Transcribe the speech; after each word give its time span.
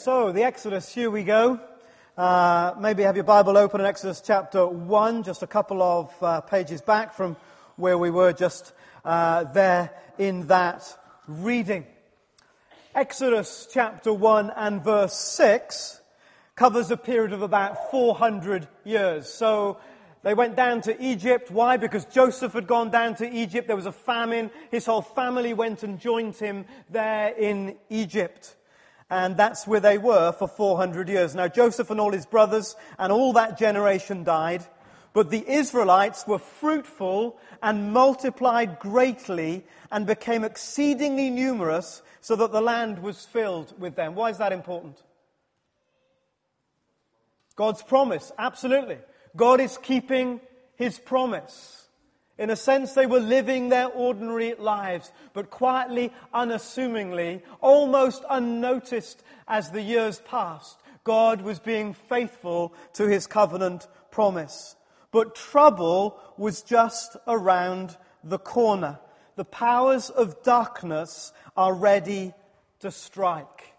So, 0.00 0.32
the 0.32 0.44
Exodus, 0.44 0.90
here 0.94 1.10
we 1.10 1.24
go. 1.24 1.60
Uh, 2.16 2.72
maybe 2.80 3.02
have 3.02 3.16
your 3.16 3.24
Bible 3.24 3.58
open 3.58 3.82
in 3.82 3.86
Exodus 3.86 4.22
chapter 4.24 4.66
1, 4.66 5.24
just 5.24 5.42
a 5.42 5.46
couple 5.46 5.82
of 5.82 6.10
uh, 6.22 6.40
pages 6.40 6.80
back 6.80 7.12
from 7.12 7.36
where 7.76 7.98
we 7.98 8.08
were 8.08 8.32
just 8.32 8.72
uh, 9.04 9.44
there 9.44 9.90
in 10.16 10.46
that 10.46 10.96
reading. 11.28 11.84
Exodus 12.94 13.68
chapter 13.70 14.10
1 14.10 14.50
and 14.56 14.82
verse 14.82 15.12
6 15.12 16.00
covers 16.54 16.90
a 16.90 16.96
period 16.96 17.34
of 17.34 17.42
about 17.42 17.90
400 17.90 18.68
years. 18.86 19.28
So, 19.28 19.80
they 20.22 20.32
went 20.32 20.56
down 20.56 20.80
to 20.82 20.98
Egypt. 20.98 21.50
Why? 21.50 21.76
Because 21.76 22.06
Joseph 22.06 22.54
had 22.54 22.66
gone 22.66 22.90
down 22.90 23.16
to 23.16 23.30
Egypt. 23.30 23.66
There 23.66 23.76
was 23.76 23.84
a 23.84 23.92
famine. 23.92 24.50
His 24.70 24.86
whole 24.86 25.02
family 25.02 25.52
went 25.52 25.82
and 25.82 26.00
joined 26.00 26.36
him 26.36 26.64
there 26.88 27.34
in 27.36 27.76
Egypt. 27.90 28.56
And 29.10 29.36
that's 29.36 29.66
where 29.66 29.80
they 29.80 29.98
were 29.98 30.32
for 30.32 30.46
400 30.46 31.08
years. 31.08 31.34
Now, 31.34 31.48
Joseph 31.48 31.90
and 31.90 32.00
all 32.00 32.12
his 32.12 32.26
brothers 32.26 32.76
and 32.98 33.12
all 33.12 33.32
that 33.32 33.58
generation 33.58 34.22
died. 34.22 34.64
But 35.12 35.30
the 35.30 35.44
Israelites 35.48 36.26
were 36.26 36.38
fruitful 36.38 37.36
and 37.62 37.92
multiplied 37.92 38.78
greatly 38.78 39.64
and 39.90 40.06
became 40.06 40.44
exceedingly 40.44 41.30
numerous 41.30 42.02
so 42.20 42.36
that 42.36 42.52
the 42.52 42.60
land 42.60 43.02
was 43.02 43.26
filled 43.26 43.78
with 43.80 43.96
them. 43.96 44.14
Why 44.14 44.30
is 44.30 44.38
that 44.38 44.52
important? 44.52 45.02
God's 47.56 47.82
promise, 47.82 48.30
absolutely. 48.38 48.98
God 49.36 49.60
is 49.60 49.76
keeping 49.78 50.40
his 50.76 50.98
promise. 50.98 51.79
In 52.40 52.48
a 52.48 52.56
sense, 52.56 52.94
they 52.94 53.04
were 53.04 53.20
living 53.20 53.68
their 53.68 53.88
ordinary 53.88 54.54
lives, 54.54 55.12
but 55.34 55.50
quietly, 55.50 56.10
unassumingly, 56.32 57.42
almost 57.60 58.24
unnoticed 58.30 59.22
as 59.46 59.70
the 59.70 59.82
years 59.82 60.20
passed. 60.20 60.80
God 61.04 61.42
was 61.42 61.58
being 61.58 61.92
faithful 61.92 62.72
to 62.94 63.06
his 63.06 63.26
covenant 63.26 63.88
promise. 64.10 64.74
But 65.12 65.34
trouble 65.34 66.18
was 66.38 66.62
just 66.62 67.14
around 67.28 67.98
the 68.24 68.38
corner. 68.38 69.00
The 69.36 69.44
powers 69.44 70.08
of 70.08 70.42
darkness 70.42 71.34
are 71.58 71.74
ready 71.74 72.32
to 72.78 72.90
strike. 72.90 73.74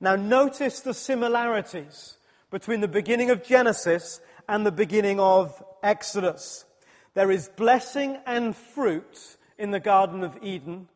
Now, 0.00 0.16
notice 0.16 0.80
the 0.80 0.94
similarities 0.94 2.16
between 2.50 2.80
the 2.80 2.88
beginning 2.88 3.28
of 3.28 3.44
Genesis 3.44 4.22
and 4.48 4.64
the 4.64 4.72
beginning 4.72 5.20
of 5.20 5.62
Exodus. 5.82 6.64
There 7.18 7.32
is 7.32 7.48
blessing 7.48 8.16
and 8.26 8.54
fruit 8.54 9.38
in 9.58 9.72
the 9.72 9.80
Garden 9.80 10.22
of 10.22 10.38
Eden, 10.40 10.86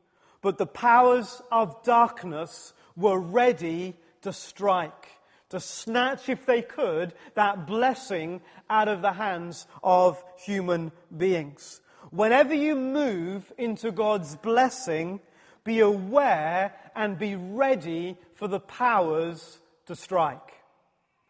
but 0.40 0.56
the 0.56 0.66
powers 0.66 1.42
of 1.50 1.82
darkness 1.82 2.74
were 2.94 3.18
ready 3.18 3.96
to 4.20 4.32
strike, 4.32 5.08
to 5.48 5.58
snatch, 5.58 6.28
if 6.28 6.46
they 6.46 6.62
could, 6.62 7.12
that 7.34 7.66
blessing 7.66 8.40
out 8.70 8.86
of 8.86 9.02
the 9.02 9.14
hands 9.14 9.66
of 9.82 10.22
human 10.38 10.92
beings. 11.16 11.80
Whenever 12.10 12.54
you 12.54 12.76
move 12.76 13.52
into 13.58 13.90
God's 13.90 14.36
blessing, 14.36 15.18
be 15.64 15.80
aware 15.80 16.72
and 16.94 17.18
be 17.18 17.34
ready 17.34 18.16
for 18.36 18.46
the 18.46 18.60
powers 18.60 19.58
to 19.86 19.96
strike. 19.96 20.52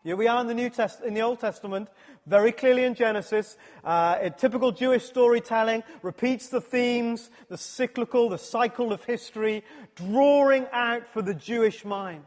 Here 0.05 0.17
we 0.17 0.27
are 0.27 0.41
in 0.41 0.49
the 0.49 0.55
New 0.55 0.69
Test- 0.69 1.01
in 1.01 1.15
the 1.15 1.23
Old 1.23 1.39
Testament, 1.39 1.89
very 2.27 2.53
clearly 2.53 2.85
in 2.85 2.95
Genesis. 2.95 3.57
Uh, 3.85 4.29
typical 4.31 4.73
Jewish 4.73 5.05
storytelling 5.05 5.83
repeats 6.03 6.49
the 6.49 6.61
themes, 6.61 7.31
the 7.49 7.59
cyclical, 7.59 8.29
the 8.29 8.39
cycle 8.39 8.93
of 8.93 9.05
history, 9.05 9.65
drawing 9.95 10.67
out 10.73 11.07
for 11.07 11.23
the 11.23 11.35
Jewish 11.35 11.85
mind 11.85 12.25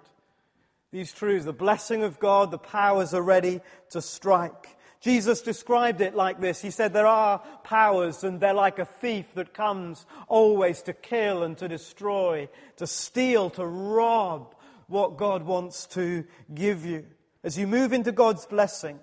these 0.96 1.12
truths. 1.12 1.44
The 1.44 1.52
blessing 1.52 2.04
of 2.04 2.20
God, 2.20 2.52
the 2.52 2.58
powers 2.58 3.14
are 3.14 3.22
ready 3.22 3.60
to 3.90 4.02
strike. 4.02 4.78
Jesus 5.02 5.42
described 5.42 6.00
it 6.00 6.16
like 6.16 6.40
this. 6.40 6.62
He 6.62 6.72
said, 6.72 6.94
There 6.94 7.06
are 7.06 7.40
powers, 7.64 8.24
and 8.24 8.40
they're 8.40 8.54
like 8.54 8.80
a 8.80 8.86
thief 8.86 9.34
that 9.36 9.54
comes 9.54 10.06
always 10.30 10.82
to 10.84 10.94
kill 10.94 11.44
and 11.44 11.58
to 11.58 11.68
destroy, 11.68 12.48
to 12.78 12.88
steal, 12.88 13.50
to 13.52 13.66
rob 13.66 14.56
what 14.88 15.18
God 15.18 15.44
wants 15.44 15.86
to 15.88 16.24
give 16.54 16.86
you. 16.86 17.06
As 17.44 17.58
you 17.58 17.68
move 17.68 17.92
into 17.92 18.14
God's 18.14 18.46
blessing, 18.46 19.00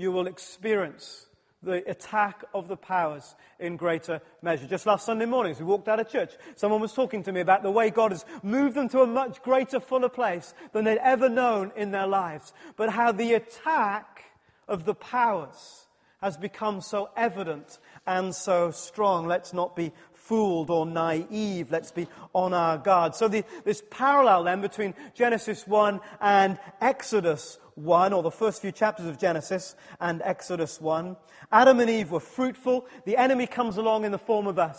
you 0.00 0.10
will 0.10 0.26
experience 0.26 1.26
the 1.62 1.88
attack 1.90 2.42
of 2.54 2.68
the 2.68 2.76
powers 2.76 3.34
in 3.58 3.76
greater 3.76 4.22
measure. 4.40 4.66
Just 4.66 4.86
last 4.86 5.04
Sunday 5.04 5.26
morning, 5.26 5.52
as 5.52 5.58
we 5.58 5.66
walked 5.66 5.88
out 5.88 6.00
of 6.00 6.08
church, 6.08 6.32
someone 6.56 6.80
was 6.80 6.94
talking 6.94 7.22
to 7.24 7.32
me 7.32 7.40
about 7.40 7.62
the 7.62 7.70
way 7.70 7.90
God 7.90 8.12
has 8.12 8.24
moved 8.42 8.76
them 8.76 8.88
to 8.88 9.02
a 9.02 9.06
much 9.06 9.42
greater, 9.42 9.78
fuller 9.78 10.08
place 10.08 10.54
than 10.72 10.84
they'd 10.86 10.96
ever 11.02 11.28
known 11.28 11.70
in 11.76 11.90
their 11.90 12.06
lives. 12.06 12.54
But 12.76 12.88
how 12.88 13.12
the 13.12 13.34
attack 13.34 14.24
of 14.66 14.86
the 14.86 14.94
powers 14.94 15.86
has 16.22 16.38
become 16.38 16.80
so 16.80 17.10
evident 17.16 17.78
and 18.06 18.34
so 18.34 18.70
strong. 18.70 19.26
Let's 19.26 19.52
not 19.52 19.76
be 19.76 19.92
fooled 20.30 20.70
or 20.70 20.86
naive. 20.86 21.72
Let's 21.72 21.90
be 21.90 22.06
on 22.32 22.54
our 22.54 22.78
guard. 22.78 23.16
So 23.16 23.26
the, 23.26 23.42
this 23.64 23.82
parallel 23.90 24.44
then 24.44 24.60
between 24.60 24.94
Genesis 25.12 25.66
1 25.66 26.00
and 26.20 26.56
Exodus 26.80 27.58
1, 27.74 28.12
or 28.12 28.22
the 28.22 28.30
first 28.30 28.62
few 28.62 28.70
chapters 28.70 29.06
of 29.06 29.18
Genesis 29.18 29.74
and 29.98 30.22
Exodus 30.24 30.80
1. 30.80 31.16
Adam 31.50 31.80
and 31.80 31.90
Eve 31.90 32.12
were 32.12 32.20
fruitful. 32.20 32.86
The 33.06 33.16
enemy 33.16 33.48
comes 33.48 33.76
along 33.76 34.04
in 34.04 34.12
the 34.12 34.18
form 34.18 34.46
of 34.46 34.56
a 34.56 34.76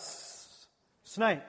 snake. 1.04 1.40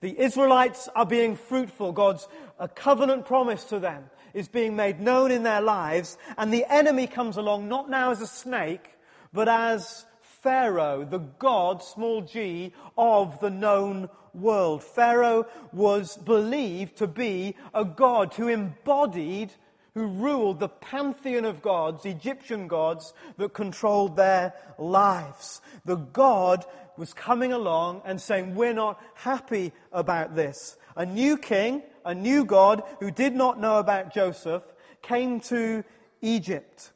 The 0.00 0.18
Israelites 0.18 0.88
are 0.96 1.04
being 1.04 1.36
fruitful. 1.36 1.92
God's 1.92 2.26
a 2.58 2.68
covenant 2.68 3.26
promise 3.26 3.64
to 3.64 3.80
them 3.80 4.04
is 4.32 4.48
being 4.48 4.76
made 4.76 4.98
known 4.98 5.30
in 5.30 5.42
their 5.42 5.60
lives. 5.60 6.16
And 6.38 6.50
the 6.50 6.64
enemy 6.72 7.06
comes 7.06 7.36
along 7.36 7.68
not 7.68 7.90
now 7.90 8.12
as 8.12 8.22
a 8.22 8.26
snake, 8.26 8.94
but 9.30 9.46
as 9.46 10.06
Pharaoh, 10.44 11.06
the 11.06 11.20
God, 11.20 11.82
small 11.82 12.20
g, 12.20 12.74
of 12.98 13.40
the 13.40 13.48
known 13.48 14.10
world. 14.34 14.84
Pharaoh 14.84 15.46
was 15.72 16.18
believed 16.18 16.98
to 16.98 17.06
be 17.06 17.56
a 17.72 17.82
God 17.82 18.34
who 18.34 18.48
embodied 18.48 19.54
who 19.94 20.06
ruled 20.06 20.60
the 20.60 20.68
pantheon 20.68 21.46
of 21.46 21.62
gods, 21.62 22.04
Egyptian 22.04 22.68
gods, 22.68 23.14
that 23.38 23.54
controlled 23.54 24.16
their 24.16 24.52
lives. 24.76 25.62
The 25.86 25.96
God 25.96 26.66
was 26.98 27.14
coming 27.14 27.52
along 27.52 28.02
and 28.04 28.20
saying, 28.20 28.54
We're 28.54 28.74
not 28.74 29.00
happy 29.14 29.72
about 29.92 30.34
this. 30.34 30.76
A 30.94 31.06
new 31.06 31.38
king, 31.38 31.82
a 32.04 32.14
new 32.14 32.44
God 32.44 32.82
who 33.00 33.10
did 33.10 33.34
not 33.34 33.58
know 33.58 33.78
about 33.78 34.12
Joseph, 34.12 34.64
came 35.00 35.40
to 35.40 35.84
Egypt. 36.20 36.90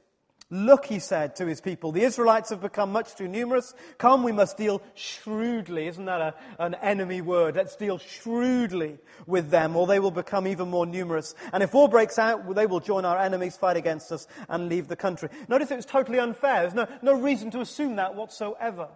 Look, 0.50 0.86
he 0.86 0.98
said 0.98 1.36
to 1.36 1.46
his 1.46 1.60
people, 1.60 1.92
the 1.92 2.04
Israelites 2.04 2.48
have 2.48 2.62
become 2.62 2.90
much 2.90 3.14
too 3.14 3.28
numerous. 3.28 3.74
Come, 3.98 4.22
we 4.22 4.32
must 4.32 4.56
deal 4.56 4.80
shrewdly. 4.94 5.88
Isn't 5.88 6.06
that 6.06 6.22
a, 6.22 6.34
an 6.58 6.74
enemy 6.76 7.20
word? 7.20 7.56
Let's 7.56 7.76
deal 7.76 7.98
shrewdly 7.98 8.96
with 9.26 9.50
them, 9.50 9.76
or 9.76 9.86
they 9.86 9.98
will 9.98 10.10
become 10.10 10.46
even 10.46 10.70
more 10.70 10.86
numerous. 10.86 11.34
And 11.52 11.62
if 11.62 11.74
war 11.74 11.86
breaks 11.86 12.18
out, 12.18 12.54
they 12.54 12.64
will 12.64 12.80
join 12.80 13.04
our 13.04 13.18
enemies, 13.18 13.58
fight 13.58 13.76
against 13.76 14.10
us, 14.10 14.26
and 14.48 14.70
leave 14.70 14.88
the 14.88 14.96
country. 14.96 15.28
Notice 15.48 15.70
it 15.70 15.76
was 15.76 15.84
totally 15.84 16.18
unfair. 16.18 16.62
There's 16.62 16.72
no, 16.72 16.86
no 17.02 17.12
reason 17.12 17.50
to 17.50 17.60
assume 17.60 17.96
that 17.96 18.14
whatsoever. 18.14 18.88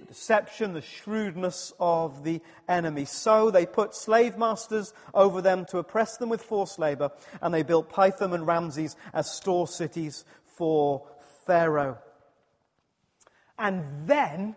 The 0.00 0.06
deception, 0.06 0.72
the 0.72 0.80
shrewdness 0.80 1.74
of 1.78 2.24
the 2.24 2.40
enemy. 2.66 3.04
So 3.04 3.50
they 3.50 3.66
put 3.66 3.94
slave 3.94 4.38
masters 4.38 4.94
over 5.12 5.42
them 5.42 5.66
to 5.66 5.78
oppress 5.78 6.16
them 6.16 6.30
with 6.30 6.40
forced 6.42 6.78
labor, 6.78 7.10
and 7.42 7.52
they 7.52 7.62
built 7.62 7.92
Pithom 7.92 8.32
and 8.32 8.46
Ramses 8.46 8.96
as 9.12 9.30
store 9.30 9.68
cities 9.68 10.24
for 10.60 11.06
Pharaoh. 11.46 11.96
And 13.58 13.82
then 14.06 14.56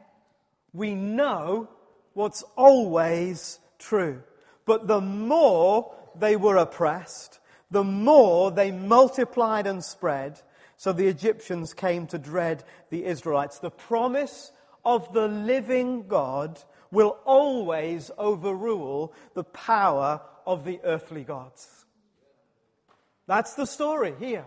we 0.73 0.95
know 0.95 1.69
what's 2.11 2.43
always 2.57 3.59
true. 3.79 4.21
But 4.65 4.87
the 4.87 4.99
more 4.99 5.95
they 6.13 6.35
were 6.35 6.57
oppressed, 6.57 7.39
the 7.71 7.85
more 7.85 8.51
they 8.51 8.69
multiplied 8.69 9.65
and 9.65 9.81
spread. 9.81 10.41
So 10.75 10.91
the 10.91 11.07
Egyptians 11.07 11.73
came 11.73 12.05
to 12.07 12.19
dread 12.19 12.65
the 12.89 13.05
Israelites. 13.05 13.59
The 13.59 13.71
promise 13.71 14.51
of 14.83 15.13
the 15.13 15.29
living 15.29 16.09
God 16.09 16.59
will 16.91 17.17
always 17.23 18.11
overrule 18.17 19.13
the 19.35 19.45
power 19.45 20.19
of 20.45 20.65
the 20.65 20.81
earthly 20.83 21.23
gods. 21.23 21.85
That's 23.25 23.53
the 23.53 23.65
story 23.65 24.15
here 24.19 24.45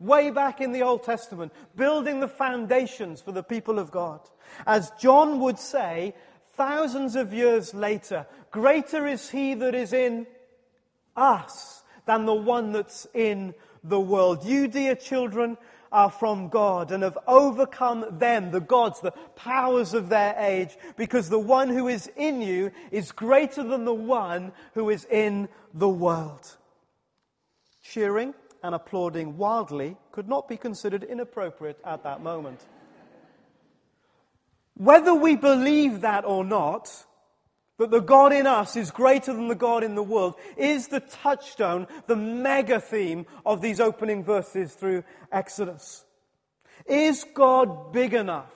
way 0.00 0.30
back 0.30 0.60
in 0.60 0.72
the 0.72 0.82
Old 0.82 1.02
Testament, 1.02 1.52
building 1.76 2.20
the 2.20 2.28
foundations 2.28 3.20
for 3.20 3.32
the 3.32 3.42
people 3.42 3.78
of 3.78 3.90
God. 3.90 4.20
As 4.66 4.92
John 4.98 5.40
would 5.40 5.58
say, 5.58 6.14
thousands 6.56 7.16
of 7.16 7.32
years 7.32 7.74
later, 7.74 8.26
greater 8.50 9.06
is 9.06 9.30
he 9.30 9.54
that 9.54 9.74
is 9.74 9.92
in 9.92 10.26
us 11.16 11.82
than 12.06 12.26
the 12.26 12.34
one 12.34 12.72
that's 12.72 13.06
in 13.14 13.54
the 13.84 14.00
world. 14.00 14.44
You, 14.44 14.68
dear 14.68 14.94
children, 14.94 15.56
are 15.90 16.10
from 16.10 16.48
God 16.48 16.92
and 16.92 17.02
have 17.02 17.18
overcome 17.26 18.18
them, 18.18 18.50
the 18.50 18.60
gods, 18.60 19.00
the 19.00 19.12
powers 19.36 19.94
of 19.94 20.08
their 20.08 20.36
age, 20.38 20.76
because 20.96 21.28
the 21.28 21.38
one 21.38 21.68
who 21.68 21.88
is 21.88 22.10
in 22.16 22.42
you 22.42 22.70
is 22.90 23.12
greater 23.12 23.62
than 23.62 23.84
the 23.84 23.94
one 23.94 24.52
who 24.74 24.90
is 24.90 25.06
in 25.06 25.48
the 25.72 25.88
world. 25.88 26.56
cheering 27.82 28.34
and 28.62 28.74
applauding 28.74 29.36
wildly 29.36 29.96
could 30.12 30.28
not 30.28 30.48
be 30.48 30.56
considered 30.56 31.04
inappropriate 31.04 31.78
at 31.84 32.02
that 32.02 32.22
moment. 32.22 32.60
Whether 34.74 35.14
we 35.14 35.36
believe 35.36 36.02
that 36.02 36.24
or 36.24 36.44
not, 36.44 37.04
that 37.78 37.90
the 37.90 38.00
God 38.00 38.32
in 38.32 38.46
us 38.46 38.76
is 38.76 38.90
greater 38.90 39.32
than 39.32 39.48
the 39.48 39.54
God 39.54 39.82
in 39.84 39.94
the 39.94 40.02
world, 40.02 40.34
is 40.56 40.88
the 40.88 41.00
touchstone, 41.00 41.86
the 42.06 42.16
mega 42.16 42.80
theme 42.80 43.26
of 43.46 43.60
these 43.60 43.80
opening 43.80 44.22
verses 44.22 44.74
through 44.74 45.04
Exodus. 45.32 46.04
Is 46.86 47.24
God 47.34 47.92
big 47.92 48.14
enough? 48.14 48.52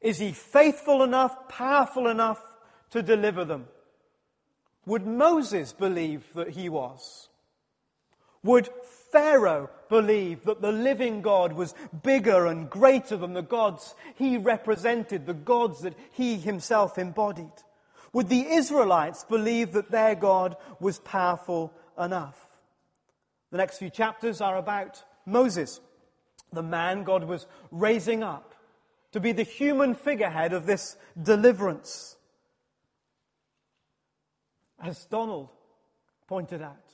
Is 0.00 0.18
he 0.18 0.32
faithful 0.32 1.02
enough, 1.02 1.48
powerful 1.48 2.08
enough 2.08 2.40
to 2.90 3.02
deliver 3.02 3.44
them? 3.44 3.66
Would 4.86 5.06
Moses 5.06 5.72
believe 5.72 6.24
that 6.34 6.50
he 6.50 6.68
was? 6.68 7.28
Would 8.42 8.68
Pharaoh 9.12 9.70
believed 9.88 10.46
that 10.46 10.62
the 10.62 10.72
living 10.72 11.22
God 11.22 11.52
was 11.52 11.74
bigger 12.02 12.46
and 12.46 12.70
greater 12.70 13.16
than 13.16 13.32
the 13.32 13.42
gods 13.42 13.94
he 14.14 14.36
represented, 14.36 15.26
the 15.26 15.34
gods 15.34 15.80
that 15.82 15.94
he 16.12 16.36
himself 16.36 16.98
embodied? 16.98 17.52
Would 18.12 18.28
the 18.28 18.46
Israelites 18.46 19.24
believe 19.24 19.72
that 19.72 19.90
their 19.90 20.14
God 20.14 20.56
was 20.80 20.98
powerful 21.00 21.72
enough? 21.98 22.38
The 23.50 23.58
next 23.58 23.78
few 23.78 23.90
chapters 23.90 24.40
are 24.40 24.56
about 24.56 25.02
Moses, 25.26 25.80
the 26.52 26.62
man 26.62 27.04
God 27.04 27.24
was 27.24 27.46
raising 27.70 28.22
up 28.22 28.54
to 29.12 29.20
be 29.20 29.32
the 29.32 29.42
human 29.42 29.94
figurehead 29.94 30.52
of 30.52 30.66
this 30.66 30.96
deliverance. 31.20 32.16
As 34.82 35.04
Donald 35.06 35.48
pointed 36.26 36.62
out, 36.62 36.89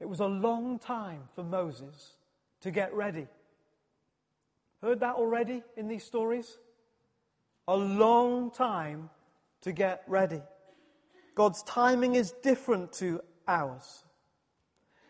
it 0.00 0.08
was 0.08 0.20
a 0.20 0.26
long 0.26 0.78
time 0.78 1.22
for 1.34 1.42
Moses 1.42 2.14
to 2.60 2.70
get 2.70 2.94
ready. 2.94 3.26
Heard 4.82 5.00
that 5.00 5.16
already 5.16 5.62
in 5.76 5.88
these 5.88 6.04
stories? 6.04 6.58
A 7.66 7.76
long 7.76 8.50
time 8.50 9.10
to 9.62 9.72
get 9.72 10.02
ready. 10.06 10.40
God's 11.34 11.62
timing 11.64 12.14
is 12.14 12.32
different 12.42 12.92
to 12.94 13.20
ours. 13.46 14.04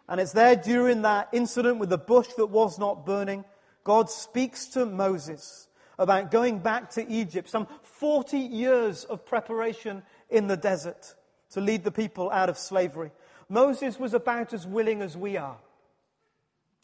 And 0.08 0.20
it's 0.20 0.32
there 0.32 0.56
during 0.56 1.02
that 1.02 1.28
incident 1.32 1.78
with 1.78 1.90
the 1.90 1.98
bush 1.98 2.28
that 2.36 2.46
was 2.46 2.78
not 2.78 3.04
burning. 3.04 3.44
God 3.84 4.08
speaks 4.10 4.66
to 4.68 4.86
Moses 4.86 5.68
about 5.98 6.30
going 6.30 6.60
back 6.60 6.90
to 6.90 7.06
Egypt, 7.10 7.50
some 7.50 7.66
40 7.82 8.38
years 8.38 9.04
of 9.04 9.26
preparation 9.26 10.02
in 10.30 10.46
the 10.46 10.56
desert 10.56 11.14
to 11.50 11.60
lead 11.60 11.84
the 11.84 11.90
people 11.90 12.30
out 12.30 12.48
of 12.48 12.56
slavery. 12.56 13.10
Moses 13.48 13.98
was 13.98 14.14
about 14.14 14.52
as 14.52 14.66
willing 14.66 15.02
as 15.02 15.16
we 15.16 15.36
are. 15.36 15.58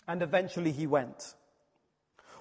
And 0.09 0.23
eventually 0.23 0.73
he 0.73 0.87
went. 0.87 1.35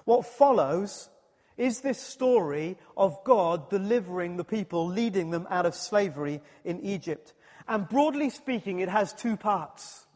What 0.04 0.26
follows 0.26 1.08
is 1.56 1.80
this 1.80 2.00
story 2.00 2.76
of 2.96 3.22
God 3.24 3.70
delivering 3.70 4.36
the 4.36 4.44
people, 4.44 4.86
leading 4.86 5.30
them 5.30 5.46
out 5.50 5.66
of 5.66 5.74
slavery 5.74 6.40
in 6.64 6.80
Egypt. 6.80 7.32
And 7.68 7.88
broadly 7.88 8.30
speaking, 8.30 8.80
it 8.80 8.88
has 8.88 9.12
two 9.12 9.36
parts. 9.36 10.06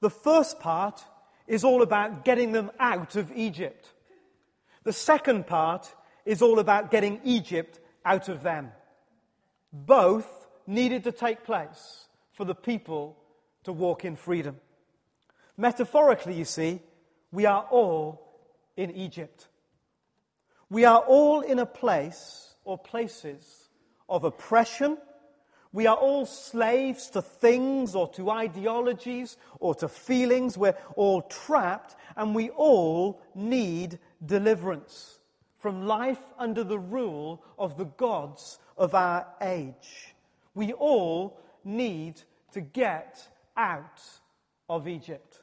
The 0.00 0.10
first 0.10 0.60
part 0.60 1.04
is 1.46 1.64
all 1.64 1.82
about 1.82 2.24
getting 2.24 2.52
them 2.52 2.70
out 2.78 3.16
of 3.16 3.32
Egypt. 3.34 3.92
The 4.84 4.92
second 4.92 5.46
part 5.46 5.94
is 6.24 6.42
all 6.42 6.58
about 6.58 6.90
getting 6.90 7.20
Egypt 7.24 7.80
out 8.04 8.28
of 8.28 8.42
them. 8.42 8.72
Both 9.72 10.48
needed 10.66 11.04
to 11.04 11.12
take 11.12 11.44
place 11.44 12.08
for 12.40 12.46
the 12.46 12.54
people 12.54 13.18
to 13.64 13.70
walk 13.70 14.02
in 14.02 14.16
freedom. 14.16 14.56
Metaphorically, 15.58 16.32
you 16.32 16.46
see, 16.46 16.80
we 17.30 17.44
are 17.44 17.66
all 17.70 18.40
in 18.78 18.90
Egypt. 18.92 19.48
We 20.70 20.86
are 20.86 21.00
all 21.00 21.42
in 21.42 21.58
a 21.58 21.66
place 21.66 22.54
or 22.64 22.78
places 22.78 23.68
of 24.08 24.24
oppression. 24.24 24.96
We 25.70 25.86
are 25.86 25.96
all 25.96 26.24
slaves 26.24 27.10
to 27.10 27.20
things 27.20 27.94
or 27.94 28.08
to 28.12 28.30
ideologies 28.30 29.36
or 29.58 29.74
to 29.74 29.86
feelings. 29.86 30.56
We're 30.56 30.78
all 30.96 31.20
trapped 31.20 31.94
and 32.16 32.34
we 32.34 32.48
all 32.48 33.20
need 33.34 33.98
deliverance 34.24 35.18
from 35.58 35.86
life 35.86 36.22
under 36.38 36.64
the 36.64 36.78
rule 36.78 37.44
of 37.58 37.76
the 37.76 37.84
gods 37.84 38.58
of 38.78 38.94
our 38.94 39.26
age. 39.42 40.14
We 40.54 40.72
all 40.72 41.38
need 41.64 42.22
to 42.52 42.60
get 42.60 43.28
out 43.56 44.00
of 44.68 44.88
Egypt. 44.88 45.42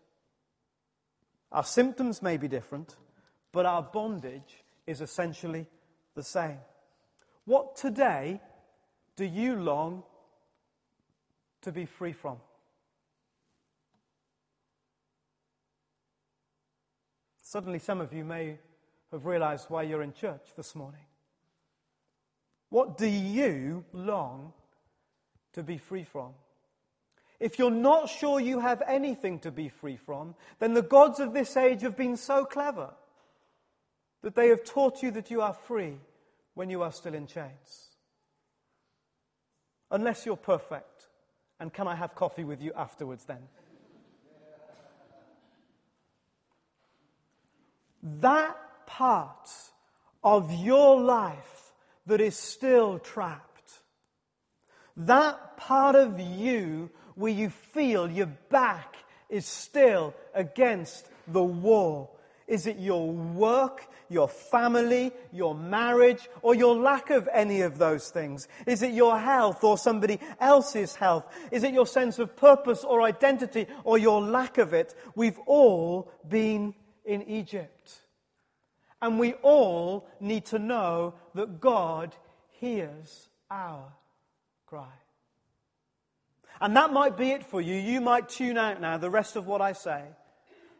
Our 1.52 1.64
symptoms 1.64 2.22
may 2.22 2.38
be 2.38 2.48
different, 2.48 2.96
but 3.52 3.66
our 3.66 3.82
bondage 3.82 4.64
is 4.86 5.02
essentially 5.02 5.66
the 6.16 6.24
same. 6.24 6.58
What 7.46 7.76
today 7.76 8.42
do 9.16 9.26
you 9.26 9.56
long 9.56 10.04
to 11.62 11.72
be 11.72 11.86
free 11.86 12.14
from? 12.14 12.38
Suddenly, 17.42 17.80
some 17.80 18.02
of 18.02 18.14
you 18.14 18.26
may 18.26 18.60
have 19.12 19.26
realized 19.26 19.70
why 19.70 19.84
you're 19.84 20.04
in 20.04 20.12
church 20.12 20.42
this 20.58 20.76
morning. 20.76 21.06
What 22.70 22.98
do 22.98 23.08
you 23.08 23.86
long 23.94 24.52
to 25.54 25.64
be 25.64 25.78
free 25.78 26.04
from? 26.04 26.34
If 27.40 27.60
you're 27.60 27.70
not 27.70 28.10
sure 28.10 28.40
you 28.40 28.60
have 28.60 28.82
anything 28.88 29.40
to 29.40 29.52
be 29.52 29.70
free 29.70 29.98
from, 29.98 30.36
then 30.60 30.74
the 30.74 30.82
gods 30.82 31.20
of 31.20 31.34
this 31.34 31.56
age 31.56 31.82
have 31.82 31.96
been 31.96 32.18
so 32.18 32.46
clever 32.46 32.94
that 34.24 34.36
they 34.36 34.50
have 34.50 34.64
taught 34.64 35.04
you 35.04 35.12
that 35.12 35.30
you 35.30 35.42
are 35.42 35.54
free 35.54 35.98
when 36.56 36.70
you 36.70 36.82
are 36.82 36.92
still 36.92 37.14
in 37.14 37.28
chains. 37.28 37.92
Unless 39.92 40.26
you're 40.26 40.36
perfect. 40.36 41.08
And 41.60 41.72
can 41.72 41.88
I 41.88 41.96
have 41.96 42.16
coffee 42.16 42.44
with 42.44 42.62
you 42.62 42.72
afterwards 42.76 43.26
then? 43.26 43.48
that 48.22 48.56
part 48.86 49.50
of 50.24 50.52
your 50.54 51.02
life 51.02 51.74
that 52.06 52.22
is 52.22 52.38
still 52.38 53.00
trapped, 53.00 53.80
that 54.96 55.58
part 55.58 55.96
of 55.96 56.20
you 56.20 56.90
where 57.18 57.34
you 57.34 57.50
feel 57.50 58.10
your 58.10 58.28
back 58.50 58.96
is 59.28 59.46
still 59.46 60.14
against 60.34 61.10
the 61.28 61.44
wall, 61.44 62.18
is 62.48 62.68
it 62.68 62.78
your 62.78 63.10
work, 63.12 63.86
your 64.08 64.30
family, 64.30 65.12
your 65.34 65.54
marriage, 65.54 66.30
or 66.42 66.56
your 66.56 66.76
lack 66.76 67.10
of 67.10 67.28
any 67.34 67.62
of 67.62 67.78
those 67.78 68.10
things? 68.10 68.48
Is 68.66 68.82
it 68.82 68.94
your 68.94 69.20
health 69.20 69.64
or 69.64 69.78
somebody 69.78 70.20
else's 70.40 70.96
health? 70.96 71.26
Is 71.52 71.64
it 71.64 71.74
your 71.74 71.88
sense 71.88 72.20
of 72.20 72.38
purpose 72.38 72.86
or 72.86 73.02
identity 73.02 73.66
or 73.84 73.98
your 73.98 74.22
lack 74.22 74.60
of 74.60 74.74
it? 74.74 74.96
We've 75.16 75.40
all 75.46 76.10
been 76.30 76.74
in 77.04 77.24
Egypt. 77.24 78.02
And 79.02 79.20
we 79.20 79.34
all 79.42 80.08
need 80.20 80.46
to 80.46 80.60
know 80.60 81.16
that 81.36 81.60
God 81.60 82.16
hears 82.52 83.30
our 83.50 83.92
cry. 84.66 85.07
And 86.60 86.76
that 86.76 86.92
might 86.92 87.18
be 87.18 87.32
it 87.32 87.44
for 87.44 87.62
you. 87.62 87.76
You 87.76 88.02
might 88.02 88.30
tune 88.30 88.58
out 88.58 88.82
now, 88.82 88.98
the 88.98 89.10
rest 89.10 89.36
of 89.36 89.48
what 89.48 89.62
I 89.62 89.74
say. 89.74 90.04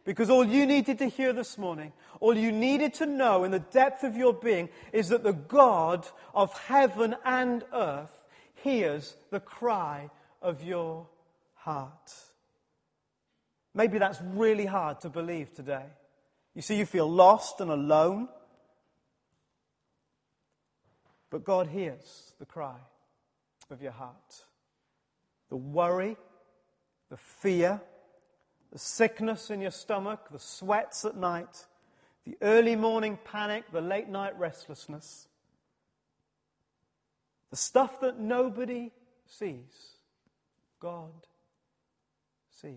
Because 0.04 0.30
all 0.30 0.44
you 0.44 0.66
needed 0.66 0.98
to 0.98 1.06
hear 1.06 1.32
this 1.32 1.58
morning, 1.58 1.92
all 2.20 2.36
you 2.36 2.50
needed 2.50 2.94
to 2.94 3.06
know 3.06 3.44
in 3.44 3.50
the 3.50 3.58
depth 3.58 4.04
of 4.04 4.16
your 4.16 4.32
being, 4.32 4.70
is 4.92 5.10
that 5.10 5.22
the 5.22 5.34
God 5.34 6.06
of 6.34 6.52
heaven 6.58 7.14
and 7.24 7.62
earth 7.72 8.22
hears 8.54 9.16
the 9.30 9.40
cry 9.40 10.10
of 10.40 10.62
your 10.62 11.06
heart. 11.54 12.14
Maybe 13.74 13.98
that's 13.98 14.20
really 14.22 14.66
hard 14.66 15.00
to 15.02 15.10
believe 15.10 15.52
today. 15.52 15.84
You 16.54 16.62
see, 16.62 16.76
you 16.76 16.86
feel 16.86 17.08
lost 17.08 17.60
and 17.60 17.70
alone. 17.70 18.28
But 21.30 21.44
God 21.44 21.68
hears 21.68 22.32
the 22.38 22.46
cry 22.46 22.78
of 23.70 23.82
your 23.82 23.92
heart. 23.92 24.44
The 25.50 25.56
worry, 25.56 26.16
the 27.10 27.16
fear, 27.16 27.80
the 28.72 28.78
sickness 28.78 29.50
in 29.50 29.60
your 29.60 29.70
stomach, 29.70 30.28
the 30.30 30.38
sweats 30.38 31.04
at 31.04 31.16
night, 31.16 31.66
the 32.24 32.36
early 32.42 32.76
morning 32.76 33.18
panic, 33.24 33.64
the 33.72 33.80
late 33.80 34.08
night 34.08 34.38
restlessness, 34.38 35.28
the 37.50 37.56
stuff 37.56 38.00
that 38.00 38.18
nobody 38.18 38.90
sees, 39.26 39.96
God 40.80 41.12
sees. 42.50 42.72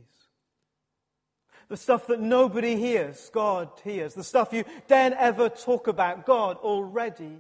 The 1.68 1.78
stuff 1.78 2.08
that 2.08 2.20
nobody 2.20 2.76
hears, 2.76 3.30
God 3.34 3.70
hears. 3.84 4.14
The 4.14 4.24
stuff 4.24 4.52
you 4.52 4.66
daren't 4.88 5.16
ever 5.16 5.48
talk 5.48 5.88
about, 5.88 6.26
God 6.26 6.58
already 6.58 7.40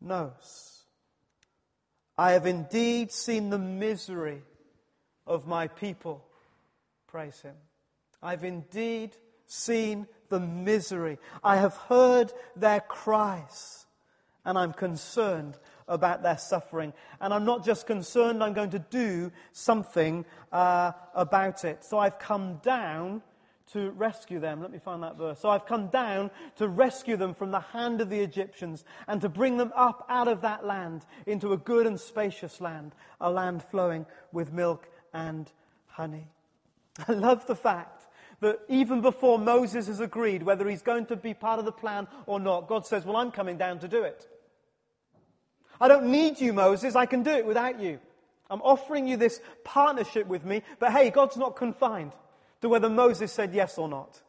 knows. 0.00 0.77
I 2.18 2.32
have 2.32 2.46
indeed 2.46 3.12
seen 3.12 3.48
the 3.48 3.58
misery 3.58 4.42
of 5.26 5.46
my 5.46 5.68
people 5.68 6.24
Praise 7.08 7.40
Him. 7.40 7.54
I've 8.22 8.44
indeed 8.44 9.16
seen 9.46 10.06
the 10.28 10.38
misery. 10.38 11.18
I 11.42 11.56
have 11.56 11.74
heard 11.74 12.32
their 12.54 12.80
cries, 12.80 13.86
and 14.44 14.58
I'm 14.58 14.74
concerned 14.74 15.58
about 15.88 16.22
their 16.22 16.36
suffering. 16.36 16.92
And 17.18 17.32
I'm 17.32 17.46
not 17.46 17.64
just 17.64 17.86
concerned, 17.86 18.44
I'm 18.44 18.52
going 18.52 18.70
to 18.70 18.78
do 18.78 19.32
something 19.52 20.26
uh, 20.52 20.92
about 21.14 21.64
it. 21.64 21.82
So 21.82 21.98
I've 21.98 22.18
come 22.18 22.56
down 22.62 23.22
to 23.72 23.90
rescue 23.90 24.40
them. 24.40 24.60
Let 24.60 24.70
me 24.70 24.78
find 24.78 25.02
that 25.02 25.16
verse. 25.16 25.40
So 25.40 25.50
I've 25.50 25.66
come 25.66 25.88
down 25.88 26.30
to 26.56 26.68
rescue 26.68 27.16
them 27.16 27.34
from 27.34 27.50
the 27.50 27.60
hand 27.60 28.00
of 28.00 28.10
the 28.10 28.20
Egyptians 28.20 28.84
and 29.06 29.20
to 29.20 29.28
bring 29.28 29.56
them 29.56 29.72
up 29.74 30.06
out 30.08 30.28
of 30.28 30.40
that 30.42 30.64
land 30.64 31.04
into 31.26 31.52
a 31.52 31.56
good 31.56 31.86
and 31.86 32.00
spacious 32.00 32.60
land, 32.60 32.94
a 33.20 33.30
land 33.30 33.62
flowing 33.62 34.06
with 34.32 34.52
milk 34.52 34.88
and 35.12 35.50
honey. 35.86 36.28
I 37.08 37.12
love 37.12 37.46
the 37.46 37.56
fact 37.56 38.06
that 38.40 38.60
even 38.68 39.00
before 39.00 39.38
Moses 39.38 39.88
has 39.88 40.00
agreed 40.00 40.42
whether 40.42 40.68
he's 40.68 40.82
going 40.82 41.06
to 41.06 41.16
be 41.16 41.34
part 41.34 41.58
of 41.58 41.64
the 41.64 41.72
plan 41.72 42.06
or 42.26 42.40
not, 42.40 42.68
God 42.68 42.86
says, 42.86 43.04
Well, 43.04 43.16
I'm 43.16 43.32
coming 43.32 43.58
down 43.58 43.80
to 43.80 43.88
do 43.88 44.02
it. 44.04 44.28
I 45.80 45.88
don't 45.88 46.10
need 46.10 46.40
you, 46.40 46.52
Moses. 46.52 46.96
I 46.96 47.06
can 47.06 47.22
do 47.22 47.30
it 47.30 47.46
without 47.46 47.80
you. 47.80 48.00
I'm 48.50 48.62
offering 48.62 49.06
you 49.06 49.16
this 49.16 49.40
partnership 49.62 50.26
with 50.26 50.44
me, 50.44 50.62
but 50.78 50.92
hey, 50.92 51.10
God's 51.10 51.36
not 51.36 51.54
confined 51.54 52.12
to 52.60 52.68
whether 52.68 52.90
Moses 52.90 53.32
said 53.32 53.54
yes 53.54 53.78
or 53.78 53.88
not. 53.88 54.22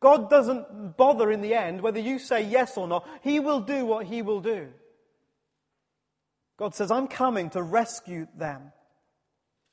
God 0.00 0.30
doesn't 0.30 0.96
bother 0.96 1.30
in 1.30 1.40
the 1.40 1.54
end 1.54 1.80
whether 1.80 1.98
you 1.98 2.18
say 2.18 2.42
yes 2.42 2.76
or 2.76 2.86
not. 2.86 3.06
He 3.22 3.40
will 3.40 3.60
do 3.60 3.84
what 3.84 4.06
he 4.06 4.22
will 4.22 4.40
do. 4.40 4.68
God 6.56 6.74
says, 6.74 6.90
I'm 6.90 7.08
coming 7.08 7.50
to 7.50 7.62
rescue 7.62 8.26
them. 8.36 8.72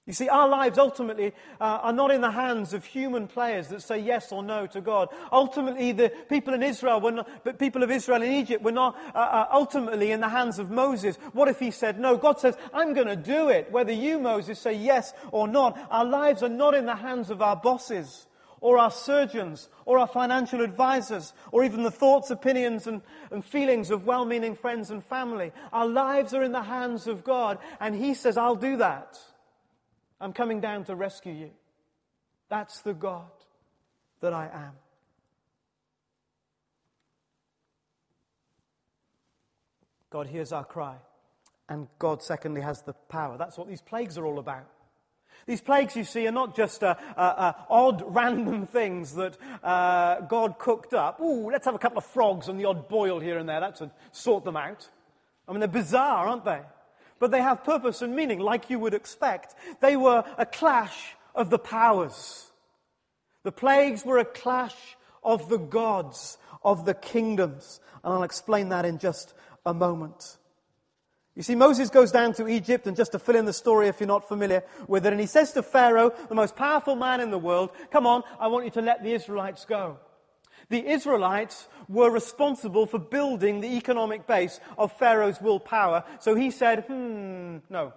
You 0.07 0.13
see, 0.13 0.29
our 0.29 0.47
lives 0.47 0.77
ultimately 0.77 1.33
uh, 1.59 1.79
are 1.81 1.93
not 1.93 2.11
in 2.11 2.21
the 2.21 2.29
hands 2.29 2.75
of 2.75 2.85
human 2.85 3.27
players 3.27 3.69
that 3.69 3.81
say 3.81 3.97
yes 3.97 4.31
or 4.31 4.43
no 4.43 4.67
to 4.67 4.79
God. 4.79 5.09
Ultimately, 5.31 5.93
the 5.93 6.09
people 6.29 6.53
in 6.53 6.61
Israel, 6.61 7.01
were 7.01 7.11
not, 7.11 7.27
but 7.43 7.57
people 7.57 7.81
of 7.81 7.89
Israel 7.89 8.21
in 8.21 8.31
Egypt 8.31 8.63
were 8.63 8.71
not 8.71 8.95
uh, 9.15 9.17
uh, 9.17 9.47
ultimately 9.51 10.11
in 10.11 10.19
the 10.19 10.29
hands 10.29 10.59
of 10.59 10.69
Moses. 10.69 11.17
What 11.33 11.47
if 11.47 11.59
he 11.59 11.71
said 11.71 11.99
no? 11.99 12.17
God 12.17 12.39
says, 12.39 12.55
I'm 12.71 12.93
going 12.93 13.07
to 13.07 13.15
do 13.15 13.49
it. 13.49 13.71
Whether 13.71 13.93
you, 13.93 14.19
Moses, 14.19 14.59
say 14.59 14.73
yes 14.73 15.11
or 15.31 15.47
not, 15.47 15.75
our 15.89 16.05
lives 16.05 16.43
are 16.43 16.49
not 16.49 16.75
in 16.75 16.85
the 16.85 16.95
hands 16.95 17.31
of 17.31 17.41
our 17.41 17.55
bosses 17.55 18.27
or 18.61 18.77
our 18.77 18.91
surgeons 18.91 19.69
or 19.85 19.97
our 19.97 20.07
financial 20.07 20.61
advisors 20.61 21.33
or 21.51 21.63
even 21.63 21.81
the 21.81 21.89
thoughts, 21.89 22.29
opinions, 22.29 22.85
and, 22.85 23.01
and 23.31 23.43
feelings 23.43 23.89
of 23.89 24.05
well 24.05 24.25
meaning 24.25 24.55
friends 24.55 24.91
and 24.91 25.03
family. 25.03 25.51
Our 25.73 25.87
lives 25.87 26.35
are 26.35 26.43
in 26.43 26.51
the 26.51 26.61
hands 26.61 27.07
of 27.07 27.23
God, 27.23 27.57
and 27.79 27.95
he 27.95 28.13
says, 28.13 28.37
I'll 28.37 28.55
do 28.55 28.77
that. 28.77 29.17
I'm 30.25 30.33
coming 30.33 30.59
down 30.59 30.85
to 30.85 30.95
rescue 30.95 31.33
you. 31.33 31.51
That's 32.49 32.81
the 32.81 32.95
God 32.95 33.29
that 34.21 34.33
I 34.33 34.49
am. 34.51 34.71
God 40.09 40.25
hears 40.25 40.51
our 40.51 40.63
cry. 40.65 40.95
And 41.69 41.87
God, 41.99 42.23
secondly, 42.23 42.61
has 42.61 42.81
the 42.81 42.93
power. 42.93 43.37
That's 43.37 43.55
what 43.55 43.67
these 43.67 43.81
plagues 43.81 44.17
are 44.17 44.25
all 44.25 44.39
about. 44.39 44.65
These 45.45 45.61
plagues, 45.61 45.95
you 45.95 46.03
see, 46.03 46.25
are 46.25 46.31
not 46.31 46.55
just 46.55 46.83
uh, 46.83 46.95
uh, 47.15 47.19
uh, 47.19 47.53
odd, 47.69 48.03
random 48.07 48.65
things 48.65 49.13
that 49.13 49.37
uh, 49.63 50.21
God 50.21 50.57
cooked 50.57 50.95
up. 50.95 51.19
Ooh, 51.21 51.51
let's 51.51 51.65
have 51.65 51.75
a 51.75 51.79
couple 51.79 51.99
of 51.99 52.05
frogs 52.05 52.47
and 52.47 52.59
the 52.59 52.65
odd 52.65 52.89
boil 52.89 53.19
here 53.19 53.37
and 53.37 53.47
there. 53.47 53.59
That 53.59 53.77
should 53.77 53.91
sort 54.11 54.43
them 54.43 54.57
out. 54.57 54.89
I 55.47 55.51
mean, 55.51 55.59
they're 55.59 55.67
bizarre, 55.67 56.25
aren't 56.27 56.45
they? 56.45 56.61
But 57.19 57.31
they 57.31 57.41
have 57.41 57.63
purpose 57.63 58.01
and 58.01 58.15
meaning, 58.15 58.39
like 58.39 58.69
you 58.69 58.79
would 58.79 58.93
expect. 58.93 59.55
They 59.81 59.95
were 59.95 60.23
a 60.37 60.45
clash 60.45 61.15
of 61.33 61.49
the 61.49 61.59
powers. 61.59 62.51
The 63.43 63.51
plagues 63.51 64.05
were 64.05 64.17
a 64.17 64.25
clash 64.25 64.75
of 65.23 65.49
the 65.49 65.57
gods, 65.57 66.37
of 66.63 66.85
the 66.85 66.93
kingdoms. 66.93 67.79
And 68.03 68.13
I'll 68.13 68.23
explain 68.23 68.69
that 68.69 68.85
in 68.85 68.97
just 68.97 69.33
a 69.65 69.73
moment. 69.73 70.37
You 71.35 71.43
see, 71.43 71.55
Moses 71.55 71.89
goes 71.89 72.11
down 72.11 72.33
to 72.35 72.47
Egypt, 72.47 72.87
and 72.87 72.95
just 72.95 73.11
to 73.11 73.19
fill 73.19 73.35
in 73.35 73.45
the 73.45 73.53
story 73.53 73.89
if 73.89 73.99
you're 73.99 74.07
not 74.07 74.27
familiar 74.27 74.63
with 74.87 75.05
it, 75.05 75.11
and 75.11 75.19
he 75.19 75.27
says 75.27 75.51
to 75.53 75.63
Pharaoh, 75.63 76.13
the 76.29 76.35
most 76.35 76.55
powerful 76.55 76.95
man 76.95 77.19
in 77.19 77.29
the 77.29 77.37
world, 77.37 77.71
Come 77.91 78.07
on, 78.07 78.23
I 78.39 78.47
want 78.47 78.65
you 78.65 78.71
to 78.71 78.81
let 78.81 79.03
the 79.03 79.11
Israelites 79.11 79.65
go. 79.65 79.97
The 80.69 80.85
Israelites 80.87 81.67
were 81.87 82.09
responsible 82.09 82.85
for 82.87 82.99
building 82.99 83.61
the 83.61 83.77
economic 83.77 84.25
base 84.25 84.59
of 84.77 84.91
Pharaoh's 84.91 85.39
willpower. 85.39 86.03
So 86.19 86.35
he 86.35 86.51
said, 86.51 86.85
hmm, 86.85 87.57
no. 87.69 87.93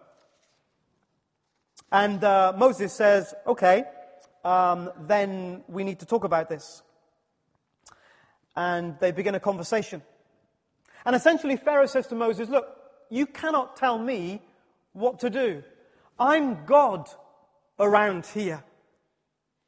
And 1.90 2.22
uh, 2.22 2.52
Moses 2.56 2.92
says, 2.92 3.34
okay, 3.46 3.84
um, 4.44 4.90
then 5.00 5.64
we 5.68 5.84
need 5.84 6.00
to 6.00 6.06
talk 6.06 6.24
about 6.24 6.48
this. 6.48 6.82
And 8.54 8.98
they 8.98 9.12
begin 9.12 9.34
a 9.34 9.40
conversation. 9.40 10.02
And 11.06 11.16
essentially, 11.16 11.56
Pharaoh 11.56 11.86
says 11.86 12.06
to 12.08 12.14
Moses, 12.14 12.48
look, 12.48 12.66
you 13.08 13.26
cannot 13.26 13.76
tell 13.76 13.98
me 13.98 14.42
what 14.92 15.20
to 15.20 15.30
do. 15.30 15.62
I'm 16.18 16.66
God 16.66 17.08
around 17.78 18.26
here. 18.26 18.62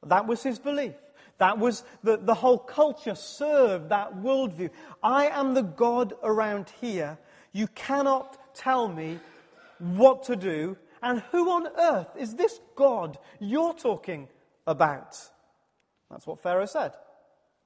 That 0.05 0.27
was 0.27 0.43
his 0.43 0.59
belief. 0.59 0.95
That 1.41 1.59
was 1.59 1.85
the, 2.03 2.19
the 2.19 2.35
whole 2.35 2.59
culture 2.59 3.15
served 3.15 3.89
that 3.89 4.15
worldview. 4.15 4.69
I 5.03 5.29
am 5.29 5.55
the 5.55 5.63
God 5.63 6.13
around 6.23 6.71
here. 6.83 7.19
You 7.53 7.67
cannot 7.69 8.55
tell 8.55 8.89
me 8.89 9.19
what 9.79 10.25
to 10.25 10.37
do. 10.37 10.77
And 11.03 11.21
who 11.33 11.51
on 11.51 11.67
earth 11.79 12.09
is 12.19 12.35
this 12.35 12.61
God 12.77 13.19
you're 13.41 13.73
talking 13.73 14.29
about? 14.67 15.17
That's 16.11 16.27
what 16.27 16.43
Pharaoh 16.43 16.67
said. 16.67 16.93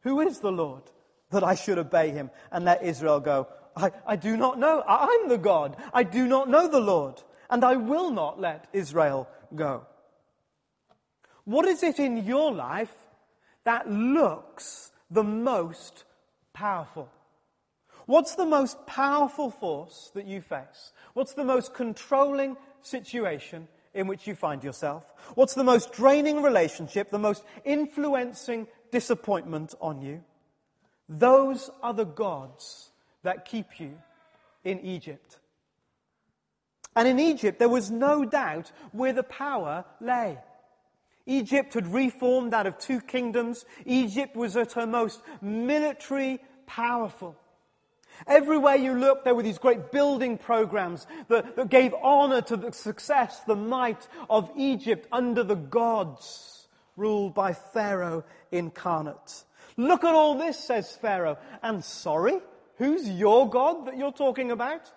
Who 0.02 0.20
is 0.20 0.38
the 0.38 0.52
Lord 0.52 0.84
that 1.30 1.42
I 1.42 1.56
should 1.56 1.78
obey 1.78 2.10
him 2.10 2.30
and 2.52 2.64
let 2.64 2.84
Israel 2.84 3.18
go? 3.18 3.48
I, 3.76 3.90
I 4.06 4.14
do 4.14 4.36
not 4.36 4.56
know. 4.56 4.84
I'm 4.86 5.28
the 5.28 5.36
God. 5.36 5.76
I 5.92 6.04
do 6.04 6.28
not 6.28 6.48
know 6.48 6.68
the 6.68 6.78
Lord. 6.78 7.20
And 7.50 7.64
I 7.64 7.74
will 7.74 8.12
not 8.12 8.40
let 8.40 8.68
Israel 8.72 9.28
go. 9.52 9.84
What 11.42 11.66
is 11.66 11.82
it 11.82 11.98
in 11.98 12.24
your 12.24 12.52
life 12.52 12.94
that 13.64 13.90
looks 13.90 14.92
the 15.10 15.24
most 15.24 16.04
powerful? 16.52 17.08
What's 18.06 18.34
the 18.34 18.46
most 18.46 18.86
powerful 18.86 19.50
force 19.50 20.10
that 20.14 20.26
you 20.26 20.40
face? 20.40 20.92
What's 21.14 21.34
the 21.34 21.44
most 21.44 21.74
controlling 21.74 22.56
situation 22.82 23.66
in 23.94 24.06
which 24.06 24.26
you 24.26 24.34
find 24.34 24.62
yourself? 24.62 25.04
What's 25.34 25.54
the 25.54 25.64
most 25.64 25.92
draining 25.92 26.42
relationship, 26.42 27.10
the 27.10 27.18
most 27.18 27.44
influencing 27.64 28.66
disappointment 28.90 29.74
on 29.80 30.02
you? 30.02 30.22
Those 31.08 31.70
are 31.82 31.94
the 31.94 32.04
gods 32.04 32.90
that 33.22 33.46
keep 33.46 33.80
you 33.80 33.92
in 34.64 34.80
Egypt. 34.80 35.38
And 36.96 37.08
in 37.08 37.18
Egypt, 37.18 37.58
there 37.58 37.68
was 37.68 37.90
no 37.90 38.24
doubt 38.24 38.70
where 38.92 39.12
the 39.12 39.22
power 39.22 39.84
lay. 40.00 40.38
Egypt 41.26 41.74
had 41.74 41.92
reformed 41.92 42.52
out 42.52 42.66
of 42.66 42.78
two 42.78 43.00
kingdoms. 43.00 43.64
Egypt 43.86 44.36
was 44.36 44.56
at 44.56 44.72
her 44.72 44.86
most 44.86 45.20
military 45.40 46.40
powerful. 46.66 47.36
Everywhere 48.26 48.76
you 48.76 48.94
look, 48.94 49.24
there 49.24 49.34
were 49.34 49.42
these 49.42 49.58
great 49.58 49.90
building 49.90 50.38
programs 50.38 51.06
that, 51.28 51.56
that 51.56 51.68
gave 51.68 51.94
honor 52.02 52.42
to 52.42 52.56
the 52.56 52.72
success, 52.72 53.40
the 53.40 53.56
might 53.56 54.06
of 54.30 54.50
Egypt 54.56 55.08
under 55.10 55.42
the 55.42 55.56
gods 55.56 56.68
ruled 56.96 57.34
by 57.34 57.52
Pharaoh 57.52 58.24
incarnate. 58.52 59.44
Look 59.76 60.04
at 60.04 60.14
all 60.14 60.36
this, 60.36 60.58
says 60.58 60.94
Pharaoh. 60.96 61.38
And 61.62 61.84
sorry, 61.84 62.38
who's 62.76 63.08
your 63.08 63.48
God 63.50 63.86
that 63.86 63.96
you're 63.96 64.12
talking 64.12 64.52
about? 64.52 64.92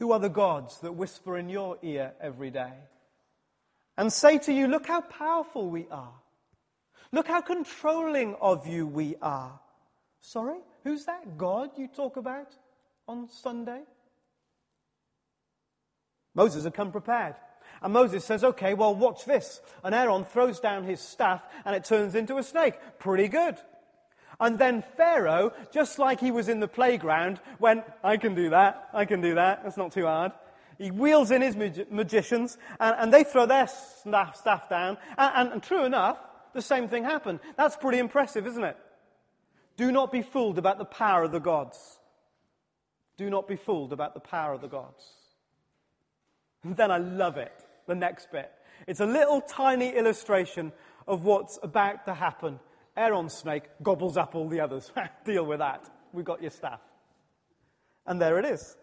Who 0.00 0.12
are 0.12 0.18
the 0.18 0.28
gods 0.28 0.80
that 0.80 0.92
whisper 0.92 1.36
in 1.38 1.48
your 1.48 1.78
ear 1.82 2.14
every 2.20 2.50
day 2.50 2.72
and 3.96 4.12
say 4.12 4.38
to 4.38 4.52
you, 4.52 4.66
Look 4.66 4.86
how 4.86 5.02
powerful 5.02 5.70
we 5.70 5.86
are. 5.90 6.14
Look 7.12 7.28
how 7.28 7.42
controlling 7.42 8.34
of 8.40 8.66
you 8.66 8.86
we 8.86 9.16
are. 9.20 9.60
Sorry? 10.20 10.58
Who's 10.84 11.04
that 11.04 11.36
God 11.36 11.70
you 11.76 11.86
talk 11.86 12.16
about 12.16 12.48
on 13.06 13.28
Sunday? 13.28 13.82
Moses 16.34 16.64
had 16.64 16.74
come 16.74 16.92
prepared. 16.92 17.34
And 17.82 17.92
Moses 17.92 18.24
says, 18.24 18.44
okay, 18.44 18.74
well, 18.74 18.94
watch 18.94 19.24
this. 19.24 19.60
And 19.82 19.94
Aaron 19.94 20.24
throws 20.24 20.60
down 20.60 20.84
his 20.84 21.00
staff 21.00 21.42
and 21.64 21.74
it 21.74 21.84
turns 21.84 22.14
into 22.14 22.36
a 22.36 22.42
snake. 22.42 22.74
Pretty 22.98 23.28
good. 23.28 23.56
And 24.40 24.58
then 24.58 24.82
Pharaoh, 24.96 25.52
just 25.70 25.98
like 25.98 26.18
he 26.18 26.30
was 26.30 26.48
in 26.48 26.60
the 26.60 26.68
playground, 26.68 27.40
went, 27.58 27.84
I 28.02 28.16
can 28.16 28.34
do 28.34 28.50
that, 28.50 28.88
I 28.94 29.04
can 29.04 29.20
do 29.20 29.34
that, 29.34 29.62
that's 29.62 29.76
not 29.76 29.92
too 29.92 30.06
hard. 30.06 30.32
He 30.78 30.90
wheels 30.90 31.30
in 31.30 31.42
his 31.42 31.54
mag- 31.56 31.92
magicians, 31.92 32.56
and, 32.80 32.96
and, 32.98 33.12
they 33.12 33.22
throw 33.22 33.44
their 33.44 33.66
staff, 33.66 34.36
staff 34.36 34.70
down, 34.70 34.96
and, 35.18 35.32
and, 35.36 35.52
and 35.52 35.62
true 35.62 35.84
enough, 35.84 36.16
the 36.54 36.62
same 36.62 36.88
thing 36.88 37.04
happened. 37.04 37.40
That's 37.58 37.76
pretty 37.76 37.98
impressive, 37.98 38.46
isn't 38.46 38.64
it? 38.64 38.78
Do 39.76 39.92
not 39.92 40.10
be 40.10 40.22
fooled 40.22 40.56
about 40.56 40.78
the 40.78 40.86
power 40.86 41.24
of 41.24 41.32
the 41.32 41.38
gods. 41.38 41.98
Do 43.18 43.28
not 43.28 43.46
be 43.46 43.56
fooled 43.56 43.92
about 43.92 44.14
the 44.14 44.20
power 44.20 44.54
of 44.54 44.62
the 44.62 44.68
gods. 44.68 45.04
And 46.64 46.76
then 46.76 46.90
I 46.90 46.96
love 46.96 47.36
it, 47.36 47.52
the 47.86 47.94
next 47.94 48.32
bit. 48.32 48.50
It's 48.86 49.00
a 49.00 49.06
little 49.06 49.42
tiny 49.42 49.94
illustration 49.94 50.72
of 51.06 51.24
what's 51.24 51.58
about 51.62 52.06
to 52.06 52.14
happen. 52.14 52.58
Aaron's 53.00 53.32
snake 53.32 53.64
gobbles 53.82 54.18
up 54.18 54.34
all 54.34 54.46
the 54.46 54.60
others. 54.60 54.92
Deal 55.24 55.46
with 55.46 55.60
that. 55.60 55.88
We've 56.12 56.24
got 56.24 56.42
your 56.42 56.50
staff. 56.50 56.80
And 58.06 58.20
there 58.20 58.38
it 58.38 58.44
is. 58.44 58.76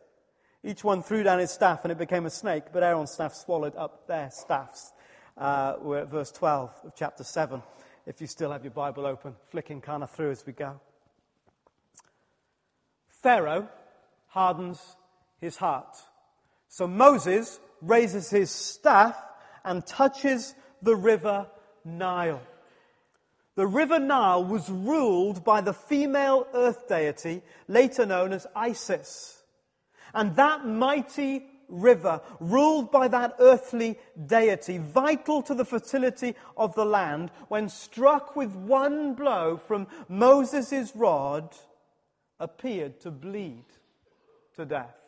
Each 0.63 0.83
one 0.83 1.03
threw 1.03 1.21
down 1.21 1.37
his 1.37 1.51
staff 1.51 1.81
and 1.83 1.91
it 1.91 1.99
became 1.99 2.25
a 2.25 2.31
snake, 2.31 2.63
but 2.73 2.81
Aaron's 2.81 3.11
staff 3.11 3.35
swallowed 3.35 3.75
up 3.75 4.07
their 4.07 4.31
staffs. 4.31 4.91
Uh, 5.37 5.75
we're 5.79 5.99
at 5.99 6.09
verse 6.09 6.31
12 6.31 6.71
of 6.85 6.95
chapter 6.95 7.23
7. 7.23 7.61
If 8.07 8.19
you 8.19 8.25
still 8.25 8.51
have 8.51 8.63
your 8.63 8.71
Bible 8.71 9.05
open, 9.05 9.35
flicking 9.51 9.81
kind 9.81 10.01
of 10.01 10.09
through 10.09 10.31
as 10.31 10.43
we 10.47 10.53
go. 10.53 10.81
Pharaoh 13.21 13.69
hardens 14.29 14.81
his 15.39 15.57
heart. 15.57 15.95
So 16.69 16.87
Moses 16.87 17.59
raises 17.81 18.31
his 18.31 18.49
staff 18.49 19.15
and 19.63 19.85
touches 19.85 20.55
the 20.81 20.95
river 20.95 21.45
Nile. 21.85 22.41
The 23.57 23.65
river 23.65 23.97
Nile 23.97 24.45
was 24.45 24.69
ruled 24.69 25.43
by 25.43 25.61
the 25.61 25.73
female 25.73 26.45
earth 26.53 26.87
deity, 26.87 27.41
later 27.67 28.05
known 28.05 28.31
as 28.31 28.45
Isis. 28.55 29.41
And 30.13 30.35
that 30.35 30.67
mighty 30.67 31.43
river, 31.67 32.21
ruled 32.39 32.91
by 32.91 33.07
that 33.07 33.33
earthly 33.39 33.97
deity, 34.27 34.77
vital 34.77 35.41
to 35.41 35.55
the 35.55 35.65
fertility 35.65 36.35
of 36.55 36.75
the 36.75 36.85
land, 36.85 37.31
when 37.47 37.67
struck 37.67 38.35
with 38.35 38.51
one 38.53 39.15
blow 39.15 39.57
from 39.57 39.87
Moses' 40.07 40.95
rod, 40.95 41.55
appeared 42.39 42.99
to 42.99 43.09
bleed 43.09 43.65
to 44.55 44.65
death. 44.65 44.99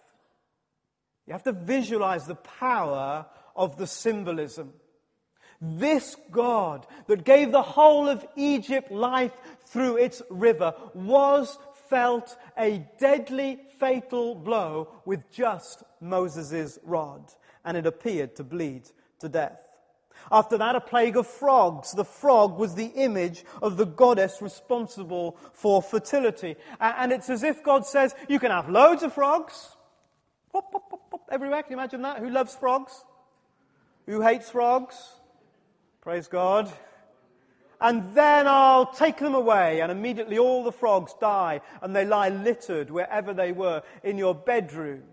You 1.28 1.34
have 1.34 1.44
to 1.44 1.52
visualize 1.52 2.26
the 2.26 2.34
power 2.34 3.28
of 3.56 3.78
the 3.78 3.86
symbolism. 3.86 4.74
This 5.62 6.16
God 6.32 6.88
that 7.08 7.26
gave 7.26 7.52
the 7.52 7.62
whole 7.62 8.08
of 8.08 8.26
Egypt 8.36 8.92
life 8.92 9.34
through 9.66 9.98
its 9.98 10.22
river 10.30 10.74
was 10.94 11.58
felt 11.90 12.38
a 12.58 12.86
deadly 13.00 13.60
fatal 13.80 14.36
blow 14.36 14.88
with 15.06 15.32
just 15.32 15.84
Moses' 16.00 16.80
rod, 16.84 17.32
and 17.66 17.76
it 17.76 17.86
appeared 17.86 18.36
to 18.38 18.44
bleed 18.44 18.90
to 19.20 19.28
death. 19.28 19.68
After 20.32 20.58
that, 20.58 20.76
a 20.76 20.82
plague 20.82 21.18
of 21.18 21.28
frogs. 21.28 21.92
The 21.94 22.06
frog 22.06 22.58
was 22.58 22.76
the 22.76 22.92
image 22.96 23.44
of 23.62 23.78
the 23.78 23.86
goddess 23.86 24.42
responsible 24.42 25.38
for 25.54 25.82
fertility. 25.82 26.56
And 26.80 27.12
it's 27.12 27.30
as 27.30 27.42
if 27.42 27.64
God 27.64 27.86
says, 27.86 28.14
You 28.28 28.38
can 28.38 28.52
have 28.52 28.70
loads 28.70 29.02
of 29.02 29.14
frogs. 29.14 29.76
Pop, 30.52 30.72
pop, 30.72 30.90
pop, 30.90 31.22
everywhere. 31.32 31.64
Can 31.64 31.72
you 31.72 31.78
imagine 31.78 32.02
that? 32.02 32.20
Who 32.20 32.30
loves 32.30 32.56
frogs? 32.56 33.04
Who 34.08 34.22
hates 34.22 34.50
frogs? 34.50 35.19
Praise 36.02 36.28
God. 36.28 36.72
And 37.82 38.14
then 38.14 38.48
I'll 38.48 38.92
take 38.92 39.18
them 39.18 39.36
away, 39.36 39.82
and 39.82 39.92
immediately 39.92 40.38
all 40.38 40.64
the 40.64 40.72
frogs 40.72 41.14
die, 41.20 41.62
and 41.82 41.96
they 41.96 42.06
lie 42.06 42.30
littered 42.30 42.90
wherever 42.90 43.34
they 43.34 43.52
were 43.52 43.84
in 44.04 44.18
your 44.18 44.36
bedroom, 44.36 45.04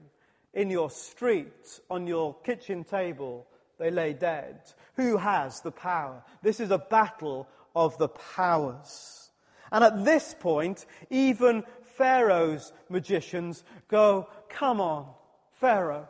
in 0.53 0.71
your 0.71 0.91
street, 0.91 1.81
on 1.91 2.07
your 2.07 2.35
kitchen 2.43 2.85
table. 2.85 3.47
They 3.79 3.91
lay 3.91 4.15
dead. 4.15 4.61
Who 4.97 5.17
has 5.17 5.61
the 5.61 5.71
power? 5.71 6.23
This 6.43 6.61
is 6.61 6.71
a 6.71 6.79
battle 6.79 7.49
of 7.75 7.99
the 7.99 8.09
powers. 8.09 9.31
And 9.71 9.85
at 9.85 10.05
this 10.05 10.35
point, 10.39 10.87
even 11.11 11.65
Pharaoh's 11.97 12.73
magicians 12.89 13.65
go, 13.89 14.29
Come 14.49 14.81
on, 14.81 15.07
Pharaoh, 15.53 16.09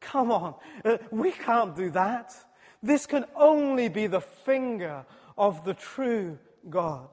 come 0.00 0.30
on. 0.30 0.54
Uh, 0.84 0.98
we 1.10 1.32
can't 1.32 1.74
do 1.74 1.90
that. 1.90 2.32
This 2.82 3.06
can 3.06 3.24
only 3.36 3.88
be 3.88 4.06
the 4.06 4.20
finger 4.20 5.04
of 5.36 5.64
the 5.64 5.74
true 5.74 6.38
God. 6.68 7.08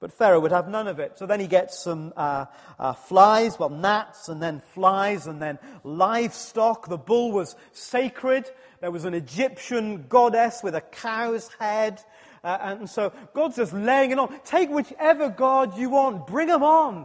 But 0.00 0.14
Pharaoh 0.14 0.40
would 0.40 0.50
have 0.50 0.66
none 0.66 0.88
of 0.88 0.98
it. 0.98 1.18
So 1.18 1.26
then 1.26 1.40
he 1.40 1.46
gets 1.46 1.78
some 1.78 2.14
uh, 2.16 2.46
uh, 2.78 2.94
flies, 2.94 3.58
well, 3.58 3.68
gnats, 3.68 4.30
and 4.30 4.42
then 4.42 4.60
flies, 4.60 5.26
and 5.26 5.42
then 5.42 5.58
livestock. 5.84 6.88
The 6.88 6.96
bull 6.96 7.32
was 7.32 7.54
sacred. 7.72 8.50
There 8.80 8.90
was 8.90 9.04
an 9.04 9.12
Egyptian 9.12 10.06
goddess 10.08 10.62
with 10.62 10.74
a 10.74 10.80
cow's 10.80 11.50
head. 11.58 12.02
Uh, 12.42 12.56
and 12.62 12.88
so 12.88 13.12
God's 13.34 13.56
just 13.56 13.74
laying 13.74 14.10
it 14.10 14.18
on. 14.18 14.40
Take 14.42 14.70
whichever 14.70 15.28
God 15.28 15.76
you 15.76 15.90
want, 15.90 16.26
bring 16.26 16.48
them 16.48 16.62
on. 16.62 17.04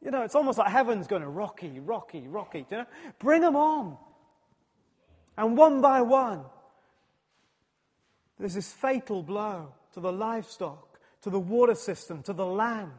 You 0.00 0.12
know, 0.12 0.22
it's 0.22 0.36
almost 0.36 0.58
like 0.58 0.70
heaven's 0.70 1.08
going 1.08 1.22
to 1.22 1.28
rocky, 1.28 1.80
rocky, 1.80 2.26
rocky. 2.28 2.66
You 2.70 2.78
know? 2.78 2.86
Bring 3.18 3.40
them 3.40 3.56
on. 3.56 3.96
And 5.36 5.56
one 5.56 5.80
by 5.80 6.02
one, 6.02 6.44
there's 8.38 8.54
this 8.54 8.72
fatal 8.72 9.22
blow 9.22 9.72
to 9.94 10.00
the 10.00 10.12
livestock, 10.12 10.98
to 11.22 11.30
the 11.30 11.38
water 11.38 11.74
system, 11.74 12.22
to 12.24 12.32
the 12.32 12.46
land. 12.46 12.90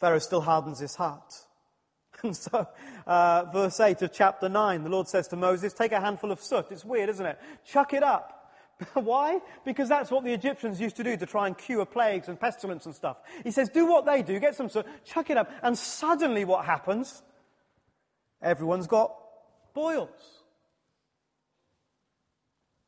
Pharaoh 0.00 0.18
still 0.18 0.40
hardens 0.40 0.78
his 0.80 0.94
heart. 0.94 1.34
And 2.22 2.34
so, 2.34 2.66
uh, 3.06 3.44
verse 3.52 3.78
8 3.80 4.00
of 4.00 4.12
chapter 4.12 4.48
9, 4.48 4.82
the 4.82 4.88
Lord 4.88 5.08
says 5.08 5.28
to 5.28 5.36
Moses, 5.36 5.74
Take 5.74 5.92
a 5.92 6.00
handful 6.00 6.32
of 6.32 6.40
soot. 6.40 6.66
It's 6.70 6.84
weird, 6.84 7.10
isn't 7.10 7.26
it? 7.26 7.38
Chuck 7.66 7.92
it 7.92 8.02
up. 8.02 8.50
Why? 8.94 9.40
Because 9.64 9.90
that's 9.90 10.10
what 10.10 10.24
the 10.24 10.32
Egyptians 10.32 10.80
used 10.80 10.96
to 10.96 11.04
do 11.04 11.18
to 11.18 11.26
try 11.26 11.46
and 11.46 11.58
cure 11.58 11.84
plagues 11.84 12.28
and 12.28 12.40
pestilence 12.40 12.86
and 12.86 12.94
stuff. 12.94 13.18
He 13.42 13.50
says, 13.50 13.68
Do 13.68 13.86
what 13.86 14.06
they 14.06 14.22
do, 14.22 14.40
get 14.40 14.54
some 14.54 14.70
soot, 14.70 14.86
chuck 15.04 15.28
it 15.28 15.36
up, 15.36 15.50
and 15.62 15.76
suddenly 15.76 16.46
what 16.46 16.64
happens? 16.64 17.22
Everyone's 18.40 18.86
got 18.86 19.14
boils. 19.74 20.44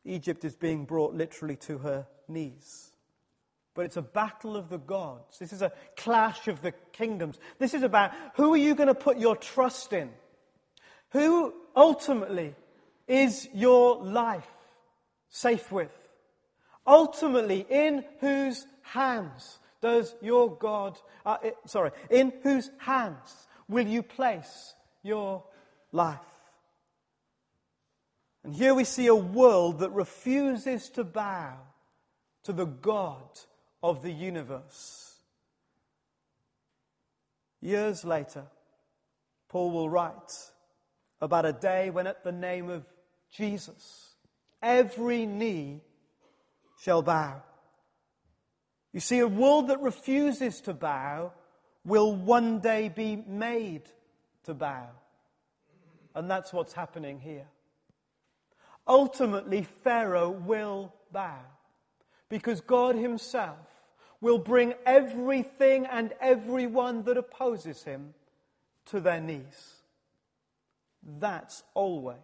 Egypt 0.05 0.45
is 0.45 0.55
being 0.55 0.85
brought 0.85 1.15
literally 1.15 1.57
to 1.57 1.79
her 1.79 2.07
knees. 2.29 2.93
But 3.75 3.85
it's 3.85 3.97
a 3.97 4.03
battle 4.03 4.57
of 4.57 4.71
the 4.71 4.79
gods. 4.79 5.39
This 5.39 5.53
is 5.53 5.61
a 5.61 5.73
clash 5.97 6.49
of 6.49 6.63
the 6.63 6.73
kingdoms. 6.93 7.39
This 7.59 7.75
is 7.75 7.83
about 7.83 8.13
who 8.37 8.55
are 8.55 8.59
you 8.59 8.75
going 8.75 8.87
to 8.87 8.95
put 8.95 9.19
your 9.19 9.37
trust 9.37 9.93
in? 9.93 10.11
Who 11.11 11.53
ultimately 11.75 12.55
is 13.07 13.49
your 13.53 14.03
life 14.03 14.49
safe 15.29 15.71
with? 15.71 15.93
Ultimately, 16.87 17.67
in 17.69 18.05
whose 18.21 18.65
hands 18.83 19.59
does 19.83 20.15
your 20.23 20.57
God, 20.57 20.99
uh, 21.25 21.39
sorry, 21.67 21.91
in 22.09 22.33
whose 22.43 22.71
hands 22.79 23.47
will 23.69 23.87
you 23.87 24.03
place 24.03 24.75
your 25.03 25.45
life? 25.93 26.36
And 28.47 28.55
here 28.55 28.75
we 28.75 28.85
see 28.85 29.09
a 29.09 29.15
world 29.15 29.81
that 29.81 29.91
refuses 29.91 30.89
to 30.91 31.03
bow 31.03 31.57
to 32.45 32.53
the 32.53 32.65
God 32.65 33.29
of 33.83 34.05
the 34.05 34.13
universe. 34.13 35.17
Years 37.61 38.05
later, 38.05 38.45
Paul 39.49 39.73
will 39.73 39.91
write 39.91 40.33
about 41.21 41.45
a 41.45 41.53
day 41.53 41.91
when, 41.91 42.07
at 42.07 42.23
the 42.23 42.31
name 42.31 42.71
of 42.71 42.85
Jesus, 43.33 44.15
every 44.63 45.27
knee 45.27 45.81
shall 46.81 47.03
bow. 47.03 47.43
You 48.93 49.01
see, 49.01 49.19
a 49.19 49.27
world 49.27 49.71
that 49.71 49.81
refuses 49.81 50.61
to 50.61 50.73
bow 50.73 51.33
will 51.85 52.15
one 52.15 52.61
day 52.61 52.91
be 52.91 53.17
made 53.17 53.83
to 54.45 54.55
bow. 54.55 54.87
And 56.15 56.31
that's 56.31 56.53
what's 56.53 56.75
happening 56.75 57.19
here. 57.19 57.49
Ultimately, 58.89 59.63
Pharaoh 59.63 60.31
will 60.31 60.95
bow 61.13 61.41
because 62.29 62.61
God 62.61 62.95
Himself 62.95 63.57
will 64.21 64.39
bring 64.39 64.75
everything 64.85 65.87
and 65.87 66.13
everyone 66.21 67.03
that 67.05 67.17
opposes 67.17 67.83
Him 67.83 68.15
to 68.87 69.01
their 69.01 69.21
knees. 69.21 69.83
That's 71.03 71.63
always 71.75 72.17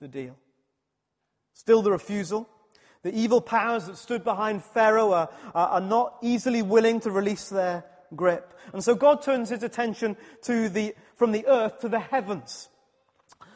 the 0.00 0.08
deal. 0.08 0.36
Still 1.54 1.82
the 1.82 1.90
refusal. 1.90 2.48
The 3.02 3.14
evil 3.14 3.40
powers 3.40 3.86
that 3.86 3.96
stood 3.96 4.24
behind 4.24 4.62
Pharaoh 4.62 5.12
are, 5.12 5.30
are, 5.54 5.80
not 5.80 6.16
easily 6.22 6.60
willing 6.60 7.00
to 7.00 7.10
release 7.10 7.48
their 7.48 7.84
grip. 8.14 8.52
And 8.74 8.84
so 8.84 8.94
God 8.94 9.22
turns 9.22 9.48
his 9.48 9.62
attention 9.62 10.16
to 10.42 10.68
the, 10.68 10.94
from 11.16 11.32
the 11.32 11.46
earth 11.46 11.80
to 11.80 11.88
the 11.88 11.98
heavens 11.98 12.68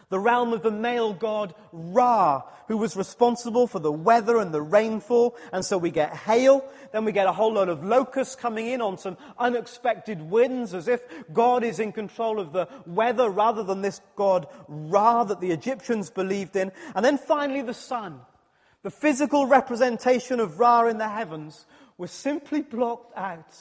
the 0.09 0.19
realm 0.19 0.53
of 0.53 0.63
the 0.63 0.71
male 0.71 1.13
god 1.13 1.55
Ra, 1.73 2.43
who 2.69 2.77
was 2.77 2.97
responsible 2.97 3.67
for 3.67 3.79
the 3.79 3.93
weather 3.93 4.39
and 4.39 4.53
the 4.53 4.63
rainfall. 4.63 5.37
And 5.53 5.65
so 5.65 5.79
we 5.79 5.91
get 5.91 6.17
hail, 6.17 6.65
then 6.93 7.05
we 7.05 7.13
get 7.13 7.27
a 7.27 7.33
whole 7.33 7.55
lot 7.55 7.69
of 7.69 7.85
locusts 7.85 8.37
coming 8.37 8.69
in 8.69 8.81
on 8.81 8.99
some 8.99 9.17
unexpected 9.39 10.23
winds, 10.23 10.75
as 10.75 10.89
if 10.89 11.05
God 11.33 11.65
is 11.65 11.79
in 11.79 11.93
control 11.93 12.41
of 12.41 12.53
the 12.53 12.69
weather 12.87 13.29
rather 13.29 13.63
than 13.63 13.83
this 13.83 14.01
god 14.17 14.47
Ra 14.69 15.25
that 15.25 15.41
the 15.41 15.51
Egyptians 15.51 16.11
believed 16.11 16.57
in. 16.57 16.73
And 16.95 17.05
then 17.05 17.19
finally 17.19 17.63
the 17.63 17.75
sun. 17.75 18.21
The 18.83 18.91
physical 18.91 19.47
representation 19.47 20.41
of 20.41 20.59
Ra 20.59 20.87
in 20.87 20.99
the 20.99 21.09
heavens 21.09 21.67
was 21.97 22.11
simply 22.11 22.61
blocked 22.61 23.17
out 23.17 23.55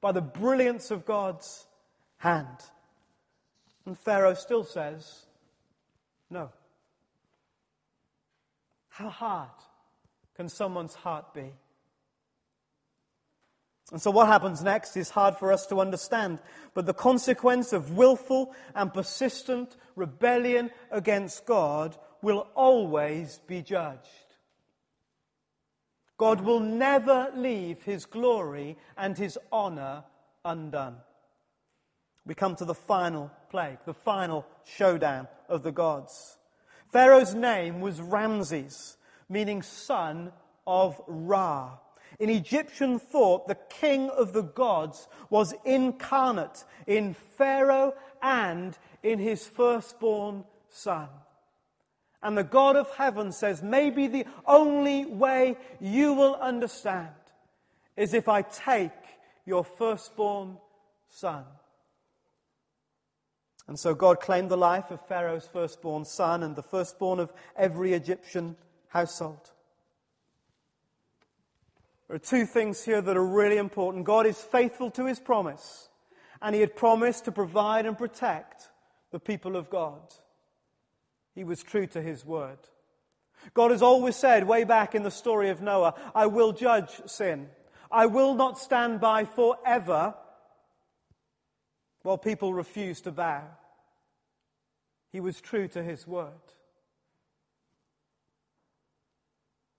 by 0.00 0.12
the 0.12 0.20
brilliance 0.20 0.90
of 0.90 1.06
God's 1.06 1.66
hand. 2.18 2.58
And 3.84 3.98
Pharaoh 3.98 4.34
still 4.34 4.64
says, 4.64 5.25
no. 6.30 6.50
How 8.88 9.08
hard 9.08 9.50
can 10.36 10.48
someone's 10.48 10.94
heart 10.94 11.34
be? 11.34 11.52
And 13.92 14.02
so, 14.02 14.10
what 14.10 14.26
happens 14.26 14.62
next 14.62 14.96
is 14.96 15.10
hard 15.10 15.36
for 15.36 15.52
us 15.52 15.66
to 15.66 15.80
understand. 15.80 16.40
But 16.74 16.86
the 16.86 16.94
consequence 16.94 17.72
of 17.72 17.96
willful 17.96 18.54
and 18.74 18.92
persistent 18.92 19.76
rebellion 19.94 20.70
against 20.90 21.46
God 21.46 21.96
will 22.20 22.48
always 22.56 23.40
be 23.46 23.62
judged. 23.62 24.08
God 26.18 26.40
will 26.40 26.60
never 26.60 27.30
leave 27.36 27.82
his 27.82 28.06
glory 28.06 28.76
and 28.96 29.16
his 29.16 29.38
honor 29.52 30.04
undone. 30.44 30.96
We 32.26 32.34
come 32.34 32.56
to 32.56 32.64
the 32.64 32.74
final 32.74 33.30
plague, 33.50 33.78
the 33.86 33.94
final 33.94 34.44
showdown 34.64 35.28
of 35.48 35.62
the 35.62 35.72
gods. 35.72 36.38
Pharaoh's 36.92 37.34
name 37.34 37.80
was 37.80 38.00
Ramses, 38.00 38.96
meaning 39.28 39.62
son 39.62 40.32
of 40.66 41.00
Ra. 41.06 41.78
In 42.18 42.30
Egyptian 42.30 42.98
thought, 42.98 43.46
the 43.46 43.58
king 43.68 44.10
of 44.10 44.32
the 44.32 44.42
gods 44.42 45.06
was 45.30 45.54
incarnate 45.64 46.64
in 46.86 47.14
Pharaoh 47.36 47.94
and 48.22 48.76
in 49.02 49.18
his 49.18 49.46
firstborn 49.46 50.44
son. 50.68 51.08
And 52.22 52.36
the 52.36 52.44
God 52.44 52.74
of 52.74 52.90
heaven 52.96 53.30
says, 53.30 53.62
maybe 53.62 54.08
the 54.08 54.26
only 54.46 55.04
way 55.04 55.56
you 55.78 56.14
will 56.14 56.34
understand 56.36 57.14
is 57.96 58.14
if 58.14 58.28
I 58.28 58.42
take 58.42 58.90
your 59.44 59.62
firstborn 59.62 60.56
son. 61.08 61.44
And 63.68 63.78
so 63.78 63.94
God 63.94 64.20
claimed 64.20 64.48
the 64.48 64.56
life 64.56 64.90
of 64.90 65.04
Pharaoh's 65.06 65.46
firstborn 65.46 66.04
son 66.04 66.42
and 66.42 66.54
the 66.54 66.62
firstborn 66.62 67.18
of 67.18 67.32
every 67.56 67.94
Egyptian 67.94 68.56
household. 68.88 69.50
There 72.06 72.14
are 72.14 72.20
two 72.20 72.46
things 72.46 72.84
here 72.84 73.02
that 73.02 73.16
are 73.16 73.26
really 73.26 73.56
important. 73.56 74.04
God 74.04 74.26
is 74.26 74.40
faithful 74.40 74.90
to 74.92 75.06
his 75.06 75.18
promise, 75.18 75.88
and 76.40 76.54
he 76.54 76.60
had 76.60 76.76
promised 76.76 77.24
to 77.24 77.32
provide 77.32 77.86
and 77.86 77.98
protect 77.98 78.68
the 79.10 79.18
people 79.18 79.56
of 79.56 79.68
God. 79.70 80.00
He 81.34 81.42
was 81.42 81.64
true 81.64 81.88
to 81.88 82.00
his 82.00 82.24
word. 82.24 82.58
God 83.52 83.72
has 83.72 83.82
always 83.82 84.14
said, 84.14 84.46
way 84.46 84.62
back 84.64 84.94
in 84.94 85.02
the 85.02 85.10
story 85.10 85.50
of 85.50 85.60
Noah, 85.60 85.94
I 86.14 86.26
will 86.26 86.52
judge 86.52 86.90
sin. 87.06 87.48
I 87.90 88.06
will 88.06 88.34
not 88.34 88.58
stand 88.58 89.00
by 89.00 89.24
forever 89.24 90.14
while 92.06 92.16
people 92.16 92.54
refused 92.54 93.02
to 93.02 93.10
bow. 93.10 93.42
He 95.10 95.18
was 95.18 95.40
true 95.40 95.66
to 95.66 95.82
his 95.82 96.06
word. 96.06 96.30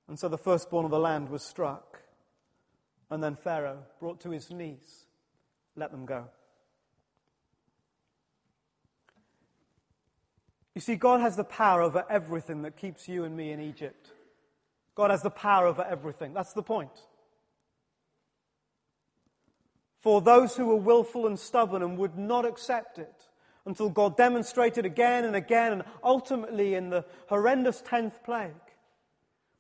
And 0.10 0.20
so 0.20 0.28
the 0.28 0.38
firstborn 0.38 0.84
of 0.84 0.92
the 0.92 1.00
land 1.00 1.30
was 1.30 1.42
struck. 1.42 2.02
And 3.10 3.24
then 3.24 3.38
Pharaoh, 3.38 3.86
brought 4.02 4.20
to 4.22 4.32
his 4.32 4.52
knees, 4.52 5.06
let 5.78 5.92
them 5.92 6.06
go. 6.06 6.26
You 10.76 10.82
see, 10.82 10.98
God 10.98 11.22
has 11.22 11.38
the 11.38 11.46
power 11.46 11.82
over 11.82 12.04
everything 12.10 12.64
that 12.64 12.76
keeps 12.76 13.08
you 13.08 13.24
and 13.24 13.38
me 13.38 13.54
in 13.54 13.62
Egypt. 13.62 14.12
God 14.96 15.12
has 15.12 15.22
the 15.22 15.30
power 15.30 15.66
over 15.66 15.86
everything. 15.86 16.34
That's 16.34 16.52
the 16.52 16.62
point. 16.62 16.92
For 20.00 20.22
those 20.22 20.56
who 20.56 20.68
were 20.68 20.76
willful 20.76 21.28
and 21.28 21.40
stubborn 21.40 21.82
and 21.82 21.98
would 21.98 22.18
not 22.18 22.46
accept 22.46 23.00
it 23.00 23.14
until 23.66 23.90
God 23.90 24.16
demonstrated 24.16 24.86
again 24.86 25.26
and 25.26 25.36
again 25.36 25.74
and 25.74 25.84
ultimately 26.04 26.76
in 26.76 26.90
the 26.90 27.06
horrendous 27.28 27.82
10th 27.82 28.24
plague, 28.24 28.54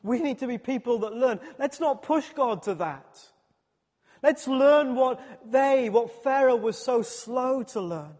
we 0.03 0.19
need 0.19 0.39
to 0.39 0.47
be 0.47 0.57
people 0.57 0.99
that 0.99 1.13
learn. 1.13 1.39
Let's 1.57 1.79
not 1.79 2.03
push 2.03 2.29
God 2.33 2.63
to 2.63 2.75
that. 2.75 3.19
Let's 4.23 4.47
learn 4.47 4.95
what 4.95 5.19
they, 5.49 5.89
what 5.89 6.23
Pharaoh 6.23 6.55
was 6.55 6.77
so 6.77 7.01
slow 7.01 7.63
to 7.63 7.81
learn. 7.81 8.15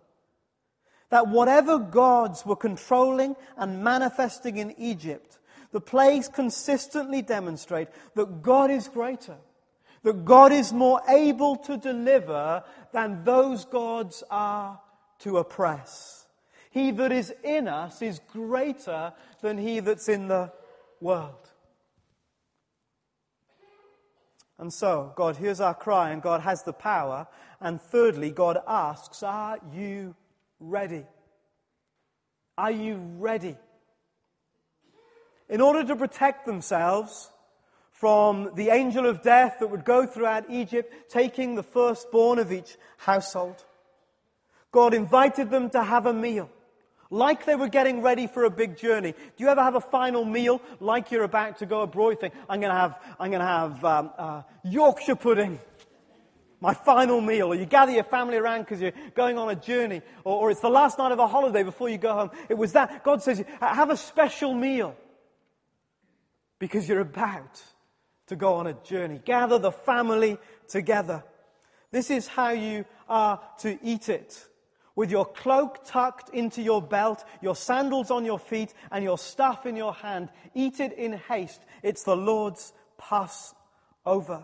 That 1.09 1.27
whatever 1.27 1.79
gods 1.79 2.45
were 2.45 2.55
controlling 2.55 3.35
and 3.55 3.83
manifesting 3.83 4.57
in 4.57 4.75
Egypt, 4.77 5.39
the 5.71 5.81
plagues 5.81 6.27
consistently 6.27 7.21
demonstrate 7.21 7.87
that 8.15 8.41
God 8.41 8.69
is 8.71 8.87
greater, 8.87 9.37
that 10.03 10.25
God 10.25 10.51
is 10.51 10.71
more 10.73 11.01
able 11.07 11.55
to 11.57 11.77
deliver 11.77 12.63
than 12.91 13.23
those 13.23 13.65
gods 13.65 14.23
are 14.29 14.79
to 15.19 15.37
oppress. 15.37 16.25
He 16.69 16.91
that 16.91 17.11
is 17.11 17.33
in 17.43 17.67
us 17.67 18.01
is 18.01 18.19
greater 18.31 19.13
than 19.41 19.57
he 19.57 19.79
that's 19.79 20.07
in 20.07 20.27
the 20.27 20.51
world. 21.01 21.49
And 24.59 24.73
so, 24.73 25.13
God 25.15 25.37
hears 25.37 25.61
our 25.61 25.75
cry 25.75 26.11
and 26.11 26.21
God 26.21 26.41
has 26.41 26.63
the 26.63 26.73
power. 26.73 27.27
And 27.61 27.79
thirdly, 27.79 28.31
God 28.31 28.57
asks, 28.67 29.21
Are 29.21 29.59
you 29.71 30.15
ready? 30.59 31.05
Are 32.57 32.71
you 32.71 32.95
ready? 33.17 33.55
In 35.47 35.61
order 35.61 35.83
to 35.83 35.95
protect 35.95 36.45
themselves 36.45 37.29
from 37.99 38.51
the 38.53 38.69
angel 38.69 39.07
of 39.07 39.23
death 39.23 39.57
that 39.59 39.67
would 39.67 39.83
go 39.83 40.05
throughout 40.05 40.45
Egypt, 40.49 41.09
taking 41.09 41.55
the 41.55 41.63
firstborn 41.63 42.37
of 42.37 42.51
each 42.51 42.77
household, 42.97 43.65
God 44.71 44.93
invited 44.93 45.49
them 45.49 45.71
to 45.71 45.83
have 45.83 46.05
a 46.05 46.13
meal 46.13 46.47
like 47.09 47.45
they 47.45 47.55
were 47.55 47.69
getting 47.69 48.01
ready 48.01 48.27
for 48.27 48.43
a 48.43 48.51
big 48.51 48.77
journey. 48.77 49.13
Do 49.13 49.43
you 49.43 49.49
ever 49.49 49.63
have 49.63 49.75
a 49.75 49.81
final 49.81 50.25
meal 50.25 50.61
like 50.79 51.09
you're 51.09 51.23
about 51.23 51.57
to 51.59 51.65
go 51.65 51.81
abroad? 51.81 52.19
Think, 52.19 52.35
I'm 52.47 52.59
going 52.59 52.71
to 52.71 52.77
have, 52.77 52.99
I'm 53.19 53.31
going 53.31 53.39
to 53.39 53.47
have 53.47 53.85
um, 53.85 54.11
uh, 54.17 54.41
Yorkshire 54.63 55.15
pudding. 55.15 55.59
My 56.59 56.73
final 56.73 57.21
meal. 57.21 57.47
Or 57.47 57.55
you 57.55 57.65
gather 57.65 57.93
your 57.93 58.03
family 58.03 58.37
around 58.37 58.61
because 58.61 58.81
you're 58.81 58.91
going 59.15 59.37
on 59.37 59.49
a 59.49 59.55
journey. 59.55 60.01
Or, 60.23 60.41
or 60.41 60.51
it's 60.51 60.59
the 60.59 60.69
last 60.69 60.97
night 60.97 61.11
of 61.11 61.19
a 61.19 61.27
holiday 61.27 61.63
before 61.63 61.87
you 61.87 61.97
go 61.97 62.13
home. 62.13 62.31
It 62.49 62.57
was 62.57 62.73
that. 62.73 63.03
God 63.03 63.23
says, 63.23 63.43
have 63.61 63.89
a 63.89 63.97
special 63.97 64.53
meal. 64.53 64.95
Because 66.59 66.89
you're 66.89 67.01
about 67.01 67.61
to 68.27 68.35
go 68.35 68.55
on 68.55 68.67
a 68.67 68.73
journey. 68.73 69.19
Gather 69.23 69.57
the 69.57 69.71
family 69.71 70.37
together. 70.67 71.23
This 71.91 72.09
is 72.09 72.27
how 72.27 72.49
you 72.49 72.85
are 73.07 73.41
to 73.59 73.79
eat 73.81 74.09
it 74.09 74.47
with 74.97 75.11
your 75.11 75.25
cloak 75.25 75.85
tucked 75.85 76.29
into 76.33 76.61
your 76.61 76.81
belt, 76.81 77.23
your 77.39 77.55
sandals 77.55 78.09
on 78.09 78.25
your 78.25 78.39
feet, 78.39 78.73
and 78.91 79.03
your 79.03 79.17
staff 79.17 79.65
in 79.65 79.75
your 79.75 79.93
hand. 79.93 80.27
Eat 80.55 80.79
it 80.79 80.91
in 80.93 81.13
haste. 81.13 81.61
It's 81.83 82.03
the 82.03 82.17
Lord's 82.17 82.73
Passover. 82.97 84.43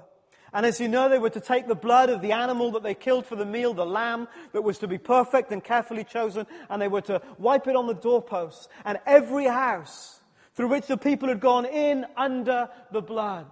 And 0.54 0.68
as 0.68 0.80
you 0.80 0.88
know, 0.88 1.10
they 1.10 1.18
were 1.18 1.32
to 1.32 1.42
take 1.42 1.68
the 1.68 1.74
blood 1.74 2.12
of 2.12 2.22
the 2.22 2.34
animal 2.34 2.70
that 2.74 2.84
they 2.84 2.94
killed 2.94 3.26
for 3.26 3.36
the 3.36 3.46
meal, 3.46 3.74
the 3.74 3.86
lamb 3.86 4.28
that 4.52 4.62
was 4.62 4.78
to 4.78 4.88
be 4.88 5.00
perfect 5.00 5.52
and 5.52 5.64
carefully 5.64 6.04
chosen, 6.04 6.46
and 6.70 6.80
they 6.80 6.88
were 6.88 7.02
to 7.02 7.20
wipe 7.40 7.68
it 7.68 7.76
on 7.76 7.88
the 7.88 7.96
doorposts. 7.96 8.70
And 8.86 9.00
every 9.08 9.46
house 9.46 10.22
through 10.54 10.68
which 10.68 10.86
the 10.86 10.98
people 10.98 11.30
had 11.30 11.40
gone 11.40 11.66
in 11.66 12.06
under 12.16 12.70
the 12.92 13.02
blood 13.02 13.50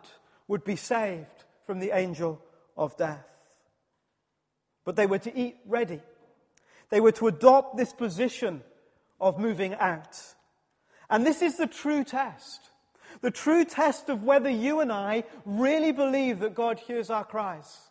would 0.52 0.66
be 0.66 0.76
saved 0.76 1.46
from 1.66 1.80
the 1.80 1.98
angel 1.98 2.38
of 2.76 2.98
death. 2.98 3.26
But 4.84 4.98
they 4.98 5.06
were 5.06 5.20
to 5.20 5.34
eat 5.34 5.56
ready. 5.66 6.02
They 6.90 7.00
were 7.00 7.14
to 7.14 7.28
adopt 7.28 7.78
this 7.78 7.94
position 7.94 8.62
of 9.22 9.40
moving 9.40 9.76
out. 9.76 10.22
And 11.10 11.26
this 11.26 11.42
is 11.42 11.56
the 11.56 11.68
true 11.68 12.04
test. 12.04 12.70
The 13.22 13.32
true 13.32 13.64
test 13.64 14.10
of 14.10 14.24
whether 14.24 14.50
you 14.50 14.82
and 14.82 14.92
I 14.92 15.24
really 15.46 15.94
believe 15.94 16.40
that 16.40 16.54
God 16.54 16.80
hears 16.80 17.10
our 17.10 17.24
cries. 17.24 17.90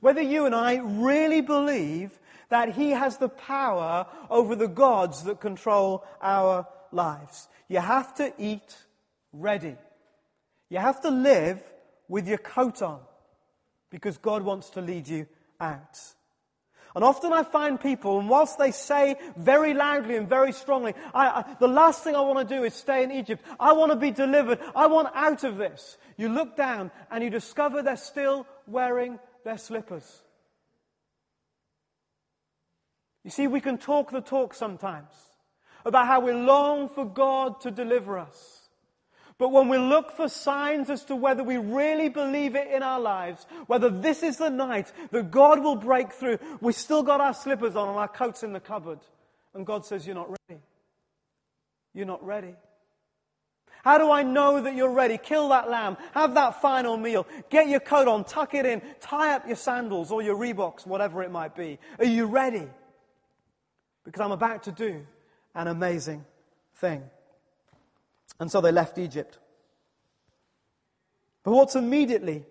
Whether 0.00 0.22
you 0.22 0.46
and 0.46 0.54
I 0.54 0.76
really 0.76 1.42
believe 1.42 2.18
that 2.48 2.76
He 2.76 2.92
has 2.92 3.18
the 3.18 3.28
power 3.28 4.06
over 4.30 4.56
the 4.56 4.68
gods 4.68 5.24
that 5.24 5.42
control 5.42 6.06
our 6.22 6.66
lives. 6.92 7.46
You 7.68 7.80
have 7.80 8.14
to 8.14 8.32
eat 8.38 8.74
ready. 9.34 9.76
You 10.70 10.78
have 10.78 11.02
to 11.02 11.10
live 11.10 11.60
with 12.10 12.28
your 12.28 12.38
coat 12.38 12.82
on 12.82 13.00
because 13.88 14.18
God 14.18 14.42
wants 14.42 14.70
to 14.70 14.82
lead 14.82 15.08
you 15.08 15.26
out. 15.60 15.98
And 16.94 17.04
often 17.04 17.32
I 17.32 17.44
find 17.44 17.80
people, 17.80 18.18
and 18.18 18.28
whilst 18.28 18.58
they 18.58 18.72
say 18.72 19.14
very 19.36 19.74
loudly 19.74 20.16
and 20.16 20.28
very 20.28 20.52
strongly, 20.52 20.92
I, 21.14 21.28
I, 21.28 21.56
the 21.60 21.68
last 21.68 22.02
thing 22.02 22.16
I 22.16 22.20
want 22.20 22.48
to 22.48 22.56
do 22.56 22.64
is 22.64 22.74
stay 22.74 23.04
in 23.04 23.12
Egypt. 23.12 23.44
I 23.60 23.72
want 23.74 23.92
to 23.92 23.96
be 23.96 24.10
delivered. 24.10 24.58
I 24.74 24.88
want 24.88 25.08
out 25.14 25.44
of 25.44 25.56
this. 25.56 25.98
You 26.16 26.28
look 26.28 26.56
down 26.56 26.90
and 27.12 27.22
you 27.22 27.30
discover 27.30 27.80
they're 27.80 27.96
still 27.96 28.44
wearing 28.66 29.20
their 29.44 29.56
slippers. 29.56 30.22
You 33.22 33.30
see, 33.30 33.46
we 33.46 33.60
can 33.60 33.78
talk 33.78 34.10
the 34.10 34.20
talk 34.20 34.52
sometimes 34.54 35.14
about 35.84 36.08
how 36.08 36.20
we 36.20 36.32
long 36.32 36.88
for 36.88 37.04
God 37.04 37.60
to 37.60 37.70
deliver 37.70 38.18
us. 38.18 38.59
But 39.40 39.52
when 39.52 39.68
we 39.68 39.78
look 39.78 40.12
for 40.12 40.28
signs 40.28 40.90
as 40.90 41.02
to 41.04 41.16
whether 41.16 41.42
we 41.42 41.56
really 41.56 42.10
believe 42.10 42.54
it 42.54 42.68
in 42.68 42.82
our 42.82 43.00
lives, 43.00 43.46
whether 43.68 43.88
this 43.88 44.22
is 44.22 44.36
the 44.36 44.50
night 44.50 44.92
that 45.12 45.30
God 45.30 45.62
will 45.62 45.76
break 45.76 46.12
through, 46.12 46.38
we 46.60 46.74
still 46.74 47.02
got 47.02 47.22
our 47.22 47.32
slippers 47.32 47.74
on 47.74 47.88
and 47.88 47.96
our 47.96 48.06
coats 48.06 48.42
in 48.42 48.52
the 48.52 48.60
cupboard. 48.60 48.98
And 49.54 49.64
God 49.64 49.86
says, 49.86 50.06
You're 50.06 50.14
not 50.14 50.28
ready. 50.28 50.60
You're 51.94 52.04
not 52.04 52.22
ready. 52.22 52.54
How 53.82 53.96
do 53.96 54.10
I 54.10 54.24
know 54.24 54.60
that 54.60 54.76
you're 54.76 54.92
ready? 54.92 55.16
Kill 55.16 55.48
that 55.48 55.70
lamb. 55.70 55.96
Have 56.12 56.34
that 56.34 56.60
final 56.60 56.98
meal. 56.98 57.26
Get 57.48 57.66
your 57.66 57.80
coat 57.80 58.08
on. 58.08 58.24
Tuck 58.24 58.52
it 58.52 58.66
in. 58.66 58.82
Tie 59.00 59.34
up 59.34 59.46
your 59.46 59.56
sandals 59.56 60.12
or 60.12 60.20
your 60.20 60.36
Reeboks, 60.36 60.86
whatever 60.86 61.22
it 61.22 61.30
might 61.30 61.56
be. 61.56 61.78
Are 61.98 62.04
you 62.04 62.26
ready? 62.26 62.68
Because 64.04 64.20
I'm 64.20 64.32
about 64.32 64.64
to 64.64 64.72
do 64.72 65.06
an 65.54 65.66
amazing 65.66 66.26
thing. 66.74 67.04
And 68.40 68.50
so 68.50 68.60
they 68.60 68.72
left 68.72 68.98
Egypt. 68.98 69.38
But 71.44 71.52
what's 71.52 71.76
immediately 71.76 72.44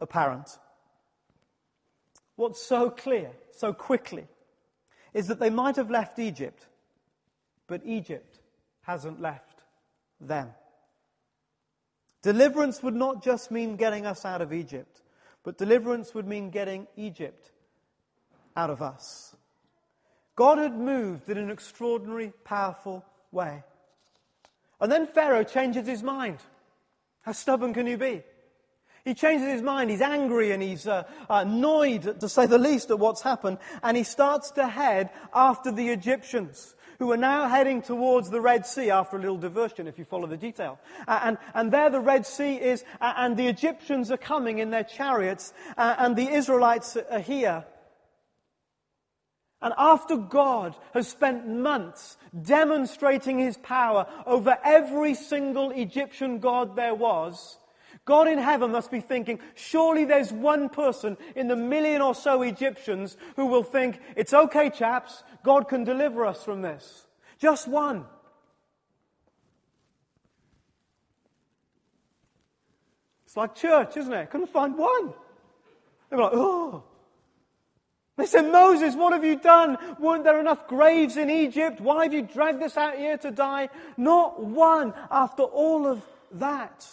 apparent, 0.00 0.58
what's 2.36 2.64
so 2.64 2.90
clear 2.90 3.32
so 3.50 3.72
quickly, 3.72 4.26
is 5.12 5.26
that 5.26 5.40
they 5.40 5.50
might 5.50 5.76
have 5.76 5.90
left 5.90 6.18
Egypt, 6.18 6.66
but 7.66 7.82
Egypt 7.84 8.38
hasn't 8.82 9.20
left 9.20 9.62
them. 10.20 10.50
Deliverance 12.22 12.82
would 12.82 12.94
not 12.94 13.22
just 13.22 13.50
mean 13.50 13.76
getting 13.76 14.06
us 14.06 14.24
out 14.24 14.40
of 14.40 14.52
Egypt, 14.52 15.02
but 15.42 15.58
deliverance 15.58 16.14
would 16.14 16.26
mean 16.26 16.50
getting 16.50 16.86
Egypt 16.96 17.50
out 18.56 18.70
of 18.70 18.80
us. 18.80 19.34
God 20.36 20.58
had 20.58 20.78
moved 20.78 21.28
in 21.28 21.36
an 21.36 21.50
extraordinary, 21.50 22.32
powerful 22.44 23.04
way. 23.32 23.64
And 24.82 24.90
then 24.90 25.06
Pharaoh 25.06 25.44
changes 25.44 25.86
his 25.86 26.02
mind. 26.02 26.38
How 27.22 27.30
stubborn 27.30 27.72
can 27.72 27.86
you 27.86 27.96
be? 27.96 28.24
He 29.04 29.14
changes 29.14 29.46
his 29.46 29.62
mind. 29.62 29.90
He's 29.90 30.00
angry 30.00 30.50
and 30.50 30.60
he's 30.60 30.88
uh, 30.88 31.04
annoyed, 31.30 32.18
to 32.18 32.28
say 32.28 32.46
the 32.46 32.58
least, 32.58 32.90
at 32.90 32.98
what's 32.98 33.22
happened. 33.22 33.58
And 33.84 33.96
he 33.96 34.02
starts 34.02 34.50
to 34.52 34.66
head 34.66 35.10
after 35.32 35.70
the 35.70 35.88
Egyptians 35.90 36.74
who 36.98 37.12
are 37.12 37.16
now 37.16 37.48
heading 37.48 37.80
towards 37.80 38.30
the 38.30 38.40
Red 38.40 38.66
Sea 38.66 38.90
after 38.90 39.16
a 39.16 39.20
little 39.20 39.38
diversion, 39.38 39.86
if 39.86 40.00
you 40.00 40.04
follow 40.04 40.26
the 40.26 40.36
detail. 40.36 40.80
Uh, 41.06 41.20
and, 41.22 41.38
and 41.54 41.72
there 41.72 41.88
the 41.88 42.00
Red 42.00 42.26
Sea 42.26 42.56
is, 42.56 42.84
uh, 43.00 43.12
and 43.16 43.36
the 43.36 43.46
Egyptians 43.46 44.10
are 44.10 44.16
coming 44.16 44.58
in 44.58 44.70
their 44.70 44.84
chariots, 44.84 45.52
uh, 45.76 45.94
and 45.98 46.16
the 46.16 46.28
Israelites 46.28 46.96
are 46.96 47.20
here. 47.20 47.64
And 49.62 49.72
after 49.78 50.16
God 50.16 50.74
has 50.92 51.06
spent 51.06 51.46
months 51.46 52.16
demonstrating 52.42 53.38
his 53.38 53.56
power 53.56 54.06
over 54.26 54.58
every 54.64 55.14
single 55.14 55.70
Egyptian 55.70 56.40
god 56.40 56.74
there 56.74 56.94
was, 56.94 57.58
God 58.04 58.26
in 58.26 58.38
heaven 58.38 58.72
must 58.72 58.90
be 58.90 59.00
thinking, 59.00 59.38
surely 59.54 60.04
there's 60.04 60.32
one 60.32 60.68
person 60.68 61.16
in 61.36 61.46
the 61.46 61.54
million 61.54 62.02
or 62.02 62.14
so 62.14 62.42
Egyptians 62.42 63.16
who 63.36 63.46
will 63.46 63.62
think, 63.62 64.00
it's 64.16 64.34
okay, 64.34 64.70
chaps, 64.70 65.22
God 65.44 65.68
can 65.68 65.84
deliver 65.84 66.26
us 66.26 66.42
from 66.42 66.62
this. 66.62 67.06
Just 67.38 67.68
one. 67.68 68.04
It's 73.24 73.36
like 73.36 73.54
church, 73.54 73.96
isn't 73.96 74.12
it? 74.12 74.30
Couldn't 74.30 74.50
find 74.50 74.76
one. 74.76 75.14
They 76.10 76.16
were 76.16 76.24
like, 76.24 76.32
oh. 76.34 76.84
They 78.22 78.28
said, 78.28 78.52
Moses, 78.52 78.94
what 78.94 79.12
have 79.12 79.24
you 79.24 79.34
done? 79.34 79.76
Weren't 79.98 80.22
there 80.22 80.38
enough 80.38 80.68
graves 80.68 81.16
in 81.16 81.28
Egypt? 81.28 81.80
Why 81.80 82.04
have 82.04 82.12
you 82.12 82.22
dragged 82.22 82.62
us 82.62 82.76
out 82.76 82.96
here 82.96 83.18
to 83.18 83.32
die? 83.32 83.68
Not 83.96 84.40
one 84.40 84.94
after 85.10 85.42
all 85.42 85.88
of 85.88 86.06
that. 86.30 86.86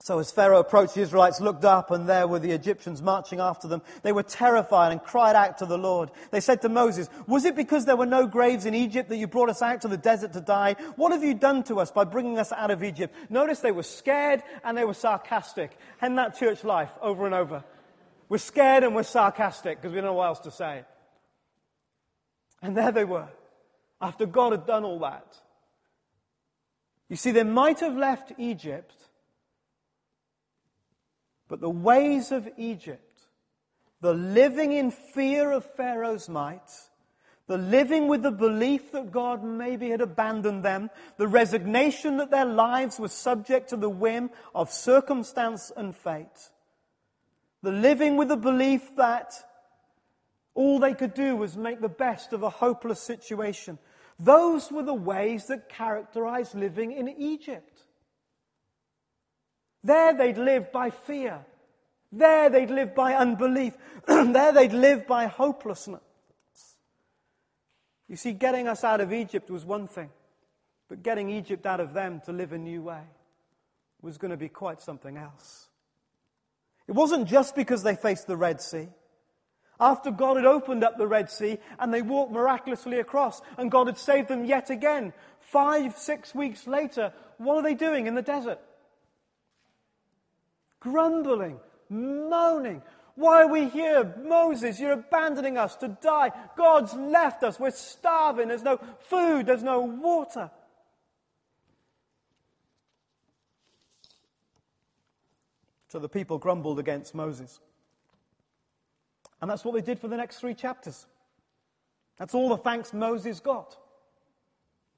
So 0.00 0.20
as 0.20 0.30
Pharaoh 0.30 0.60
approached, 0.60 0.94
the 0.94 1.02
Israelites 1.02 1.40
looked 1.40 1.64
up, 1.64 1.90
and 1.90 2.08
there 2.08 2.28
were 2.28 2.38
the 2.38 2.52
Egyptians 2.52 3.02
marching 3.02 3.40
after 3.40 3.66
them. 3.66 3.82
They 4.02 4.12
were 4.12 4.22
terrified 4.22 4.92
and 4.92 5.02
cried 5.02 5.34
out 5.34 5.58
to 5.58 5.66
the 5.66 5.76
Lord. 5.76 6.10
They 6.30 6.40
said 6.40 6.62
to 6.62 6.68
Moses, 6.68 7.10
Was 7.26 7.44
it 7.44 7.56
because 7.56 7.84
there 7.84 7.96
were 7.96 8.06
no 8.06 8.26
graves 8.26 8.64
in 8.64 8.74
Egypt 8.74 9.08
that 9.08 9.16
you 9.16 9.26
brought 9.26 9.50
us 9.50 9.60
out 9.60 9.80
to 9.82 9.88
the 9.88 9.96
desert 9.96 10.32
to 10.34 10.40
die? 10.40 10.76
What 10.94 11.12
have 11.12 11.24
you 11.24 11.34
done 11.34 11.64
to 11.64 11.80
us 11.80 11.90
by 11.90 12.04
bringing 12.04 12.38
us 12.38 12.52
out 12.52 12.70
of 12.70 12.84
Egypt? 12.84 13.14
Notice 13.28 13.58
they 13.58 13.72
were 13.72 13.82
scared 13.82 14.42
and 14.62 14.78
they 14.78 14.84
were 14.84 14.94
sarcastic. 14.94 15.76
And 16.00 16.16
that 16.16 16.38
church 16.38 16.62
life 16.62 16.92
over 17.02 17.26
and 17.26 17.34
over. 17.34 17.64
We're 18.28 18.38
scared 18.38 18.84
and 18.84 18.94
we're 18.94 19.02
sarcastic 19.02 19.78
because 19.80 19.92
we 19.92 20.00
don't 20.00 20.06
know 20.06 20.14
what 20.14 20.28
else 20.28 20.40
to 20.40 20.52
say. 20.52 20.84
And 22.62 22.76
there 22.76 22.92
they 22.92 23.04
were, 23.04 23.28
after 24.00 24.26
God 24.26 24.52
had 24.52 24.66
done 24.66 24.84
all 24.84 25.00
that. 25.00 25.36
You 27.08 27.16
see, 27.16 27.30
they 27.30 27.44
might 27.44 27.80
have 27.80 27.96
left 27.96 28.32
Egypt 28.38 28.94
but 31.48 31.60
the 31.60 31.70
ways 31.70 32.30
of 32.30 32.48
Egypt, 32.56 33.22
the 34.00 34.14
living 34.14 34.72
in 34.72 34.90
fear 34.90 35.50
of 35.50 35.64
Pharaoh's 35.64 36.28
might, 36.28 36.70
the 37.46 37.58
living 37.58 38.08
with 38.08 38.22
the 38.22 38.30
belief 38.30 38.92
that 38.92 39.10
God 39.10 39.42
maybe 39.42 39.88
had 39.88 40.02
abandoned 40.02 40.62
them, 40.62 40.90
the 41.16 41.26
resignation 41.26 42.18
that 42.18 42.30
their 42.30 42.44
lives 42.44 43.00
were 43.00 43.08
subject 43.08 43.70
to 43.70 43.76
the 43.76 43.88
whim 43.88 44.30
of 44.54 44.70
circumstance 44.70 45.72
and 45.74 45.96
fate, 45.96 46.50
the 47.62 47.72
living 47.72 48.16
with 48.16 48.28
the 48.28 48.36
belief 48.36 48.94
that 48.96 49.32
all 50.54 50.78
they 50.78 50.94
could 50.94 51.14
do 51.14 51.36
was 51.36 51.56
make 51.56 51.80
the 51.80 51.88
best 51.88 52.32
of 52.32 52.42
a 52.42 52.50
hopeless 52.50 53.00
situation. 53.00 53.78
Those 54.18 54.70
were 54.70 54.82
the 54.82 54.92
ways 54.92 55.46
that 55.46 55.68
characterized 55.68 56.54
living 56.54 56.92
in 56.92 57.08
Egypt. 57.08 57.77
There 59.88 60.12
they'd 60.12 60.36
live 60.36 60.70
by 60.70 60.90
fear. 60.90 61.46
There 62.12 62.50
they'd 62.50 62.68
live 62.70 62.94
by 62.94 63.14
unbelief. 63.14 63.72
there 64.06 64.52
they'd 64.52 64.74
live 64.74 65.06
by 65.06 65.28
hopelessness. 65.28 66.02
You 68.06 68.16
see, 68.16 68.34
getting 68.34 68.68
us 68.68 68.84
out 68.84 69.00
of 69.00 69.14
Egypt 69.14 69.50
was 69.50 69.64
one 69.64 69.86
thing, 69.86 70.10
but 70.90 71.02
getting 71.02 71.30
Egypt 71.30 71.64
out 71.64 71.80
of 71.80 71.94
them 71.94 72.20
to 72.26 72.32
live 72.32 72.52
a 72.52 72.58
new 72.58 72.82
way 72.82 73.00
was 74.02 74.18
going 74.18 74.30
to 74.30 74.36
be 74.36 74.50
quite 74.50 74.82
something 74.82 75.16
else. 75.16 75.68
It 76.86 76.92
wasn't 76.92 77.26
just 77.26 77.56
because 77.56 77.82
they 77.82 77.96
faced 77.96 78.26
the 78.26 78.36
Red 78.36 78.60
Sea. 78.60 78.88
After 79.80 80.10
God 80.10 80.36
had 80.36 80.44
opened 80.44 80.84
up 80.84 80.98
the 80.98 81.06
Red 81.06 81.30
Sea 81.30 81.56
and 81.78 81.94
they 81.94 82.02
walked 82.02 82.32
miraculously 82.32 82.98
across 82.98 83.40
and 83.56 83.70
God 83.70 83.86
had 83.86 83.96
saved 83.96 84.28
them 84.28 84.44
yet 84.44 84.68
again, 84.68 85.14
five, 85.40 85.96
six 85.96 86.34
weeks 86.34 86.66
later, 86.66 87.14
what 87.38 87.56
are 87.56 87.62
they 87.62 87.74
doing 87.74 88.06
in 88.06 88.14
the 88.14 88.20
desert? 88.20 88.58
Grumbling, 90.80 91.58
moaning. 91.88 92.82
Why 93.14 93.42
are 93.42 93.48
we 93.48 93.68
here? 93.68 94.14
Moses, 94.22 94.78
you're 94.78 94.92
abandoning 94.92 95.58
us 95.58 95.74
to 95.76 95.88
die. 95.88 96.30
God's 96.56 96.94
left 96.94 97.42
us. 97.42 97.58
We're 97.58 97.72
starving. 97.72 98.48
There's 98.48 98.62
no 98.62 98.78
food. 99.00 99.46
There's 99.46 99.62
no 99.62 99.80
water. 99.80 100.50
So 105.88 105.98
the 105.98 106.08
people 106.08 106.38
grumbled 106.38 106.78
against 106.78 107.14
Moses. 107.14 107.60
And 109.40 109.50
that's 109.50 109.64
what 109.64 109.74
they 109.74 109.80
did 109.80 109.98
for 109.98 110.08
the 110.08 110.16
next 110.16 110.36
three 110.36 110.54
chapters. 110.54 111.06
That's 112.18 112.34
all 112.34 112.48
the 112.48 112.56
thanks 112.56 112.92
Moses 112.92 113.40
got 113.40 113.76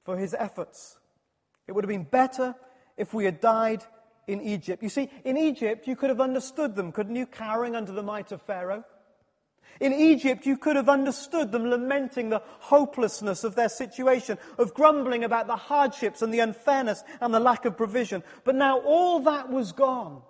for 0.02 0.16
his 0.16 0.34
efforts. 0.34 0.98
It 1.66 1.72
would 1.72 1.84
have 1.84 1.88
been 1.88 2.04
better 2.04 2.54
if 2.96 3.14
we 3.14 3.24
had 3.24 3.40
died 3.40 3.84
in 4.26 4.40
Egypt. 4.40 4.82
You 4.82 4.88
see, 4.88 5.10
in 5.24 5.36
Egypt, 5.36 5.86
you 5.86 5.96
could 5.96 6.10
have 6.10 6.20
understood 6.20 6.74
them, 6.74 6.92
couldn't 6.92 7.16
you, 7.16 7.26
cowering 7.26 7.74
under 7.74 7.92
the 7.92 8.02
might 8.02 8.32
of 8.32 8.42
Pharaoh? 8.42 8.84
In 9.80 9.94
Egypt, 9.94 10.44
you 10.44 10.58
could 10.58 10.76
have 10.76 10.90
understood 10.90 11.52
them 11.52 11.70
lamenting 11.70 12.28
the 12.28 12.42
hopelessness 12.58 13.44
of 13.44 13.54
their 13.54 13.70
situation, 13.70 14.36
of 14.58 14.74
grumbling 14.74 15.24
about 15.24 15.46
the 15.46 15.56
hardships 15.56 16.20
and 16.20 16.34
the 16.34 16.40
unfairness 16.40 17.02
and 17.20 17.32
the 17.32 17.40
lack 17.40 17.64
of 17.64 17.78
provision. 17.78 18.22
But 18.44 18.56
now 18.56 18.80
all 18.80 19.20
that 19.20 19.50
was 19.50 19.72
gone. 19.72 20.22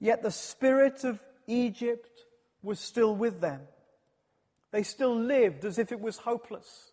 Yet 0.00 0.22
the 0.22 0.30
spirit 0.30 1.04
of 1.04 1.22
Egypt 1.46 2.24
was 2.62 2.78
still 2.78 3.16
with 3.16 3.40
them. 3.40 3.62
They 4.70 4.82
still 4.82 5.16
lived 5.16 5.64
as 5.64 5.78
if 5.78 5.90
it 5.90 6.00
was 6.00 6.18
hopeless. 6.18 6.92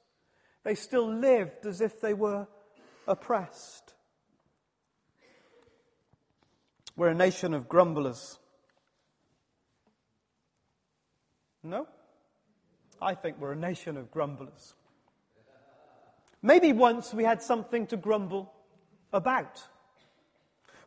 They 0.63 0.76
still 0.76 1.12
lived 1.13 1.65
as 1.65 1.82
if 1.82 2.00
they 2.00 2.13
were 2.13 2.48
oppressed. 3.06 3.83
We're 6.95 7.10
a 7.10 7.15
nation 7.15 7.53
of 7.53 7.67
grumblers. 7.67 8.38
No? 11.63 11.88
I 13.01 13.15
think 13.15 13.39
we're 13.39 13.53
a 13.53 13.58
nation 13.58 13.97
of 13.97 14.12
grumblers. 14.12 14.75
Maybe 16.41 16.73
once 16.73 17.13
we 17.13 17.23
had 17.23 17.41
something 17.41 17.88
to 17.88 17.97
grumble 17.97 18.53
about. 19.12 19.63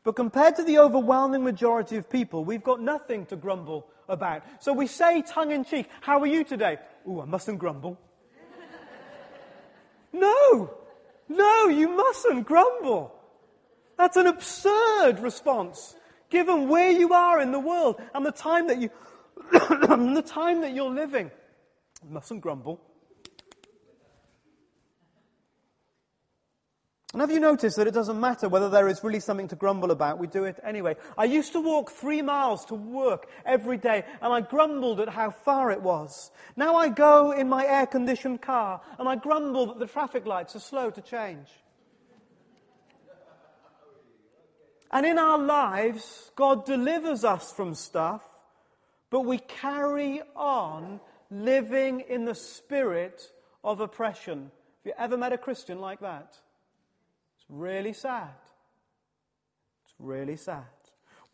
But 0.04 0.14
compared 0.14 0.54
to 0.56 0.62
the 0.62 0.78
overwhelming 0.78 1.42
majority 1.42 1.96
of 1.96 2.08
people, 2.08 2.44
we've 2.44 2.62
got 2.62 2.80
nothing 2.80 3.26
to 3.26 3.36
grumble 3.36 3.88
about. 4.08 4.42
So 4.60 4.72
we 4.72 4.86
say 4.86 5.22
tongue 5.22 5.50
in 5.50 5.64
cheek, 5.64 5.88
How 6.00 6.20
are 6.20 6.26
you 6.26 6.44
today? 6.44 6.78
Oh, 7.06 7.22
I 7.22 7.24
mustn't 7.24 7.58
grumble. 7.58 7.98
no! 10.12 10.70
No, 11.28 11.68
you 11.68 11.88
mustn't 11.88 12.46
grumble. 12.46 13.15
That's 13.96 14.16
an 14.16 14.26
absurd 14.26 15.20
response, 15.20 15.96
given 16.30 16.68
where 16.68 16.90
you 16.90 17.12
are 17.14 17.40
in 17.40 17.52
the 17.52 17.61
world 17.61 18.00
and 18.14 18.24
the 18.24 18.32
time 18.32 18.68
that 18.68 18.80
you, 18.80 18.90
the 19.52 20.24
time 20.26 20.61
that 20.61 20.74
you're 20.74 20.90
living. 20.90 21.30
You 22.04 22.11
mustn't 22.11 22.40
grumble. 22.40 22.80
And 27.16 27.22
have 27.22 27.30
you 27.30 27.40
noticed 27.40 27.78
that 27.78 27.87
it 27.87 27.94
doesn't 27.94 28.20
matter 28.20 28.46
whether 28.46 28.68
there 28.68 28.88
is 28.88 29.02
really 29.02 29.20
something 29.20 29.48
to 29.48 29.56
grumble 29.56 29.90
about, 29.90 30.18
we 30.18 30.26
do 30.26 30.44
it 30.44 30.61
anyway? 30.62 30.96
I 31.16 31.24
used 31.24 31.54
to 31.54 31.61
walk 31.61 31.90
three 31.90 32.20
miles 32.20 32.66
to 32.66 32.74
work 32.74 33.28
every 33.46 33.78
day, 33.78 34.04
and 34.20 34.35
I 34.35 34.42
grumbled 34.42 35.00
at 35.00 35.09
how 35.09 35.30
far 35.30 35.70
it 35.70 35.80
was. 35.80 36.30
Now 36.56 36.76
I 36.76 36.90
go 36.90 37.30
in 37.32 37.48
my 37.48 37.64
air 37.64 37.87
conditioned 37.87 38.42
car, 38.42 38.82
and 38.98 39.09
I 39.09 39.16
grumble 39.16 39.68
that 39.68 39.78
the 39.78 39.87
traffic 39.87 40.26
lights 40.26 40.56
are 40.56 40.61
slow 40.61 40.90
to 40.90 41.00
change. 41.00 41.48
And 44.96 45.04
in 45.04 45.18
our 45.18 45.37
lives, 45.37 46.30
God 46.37 46.64
delivers 46.64 47.22
us 47.22 47.52
from 47.52 47.74
stuff, 47.74 48.22
but 49.11 49.26
we 49.26 49.37
carry 49.37 50.22
on 50.35 51.00
living 51.30 52.00
in 52.09 52.24
the 52.24 52.35
spirit 52.35 53.30
of 53.62 53.80
oppression. 53.80 54.44
Have 54.44 54.87
you 54.87 54.92
ever 54.96 55.18
met 55.18 55.35
a 55.35 55.37
Christian 55.37 55.82
like 55.82 56.00
that? 56.00 56.38
It's 57.37 57.44
really 57.50 57.92
sad. 57.92 58.30
It's 59.85 59.92
really 59.98 60.37
sad. 60.37 60.64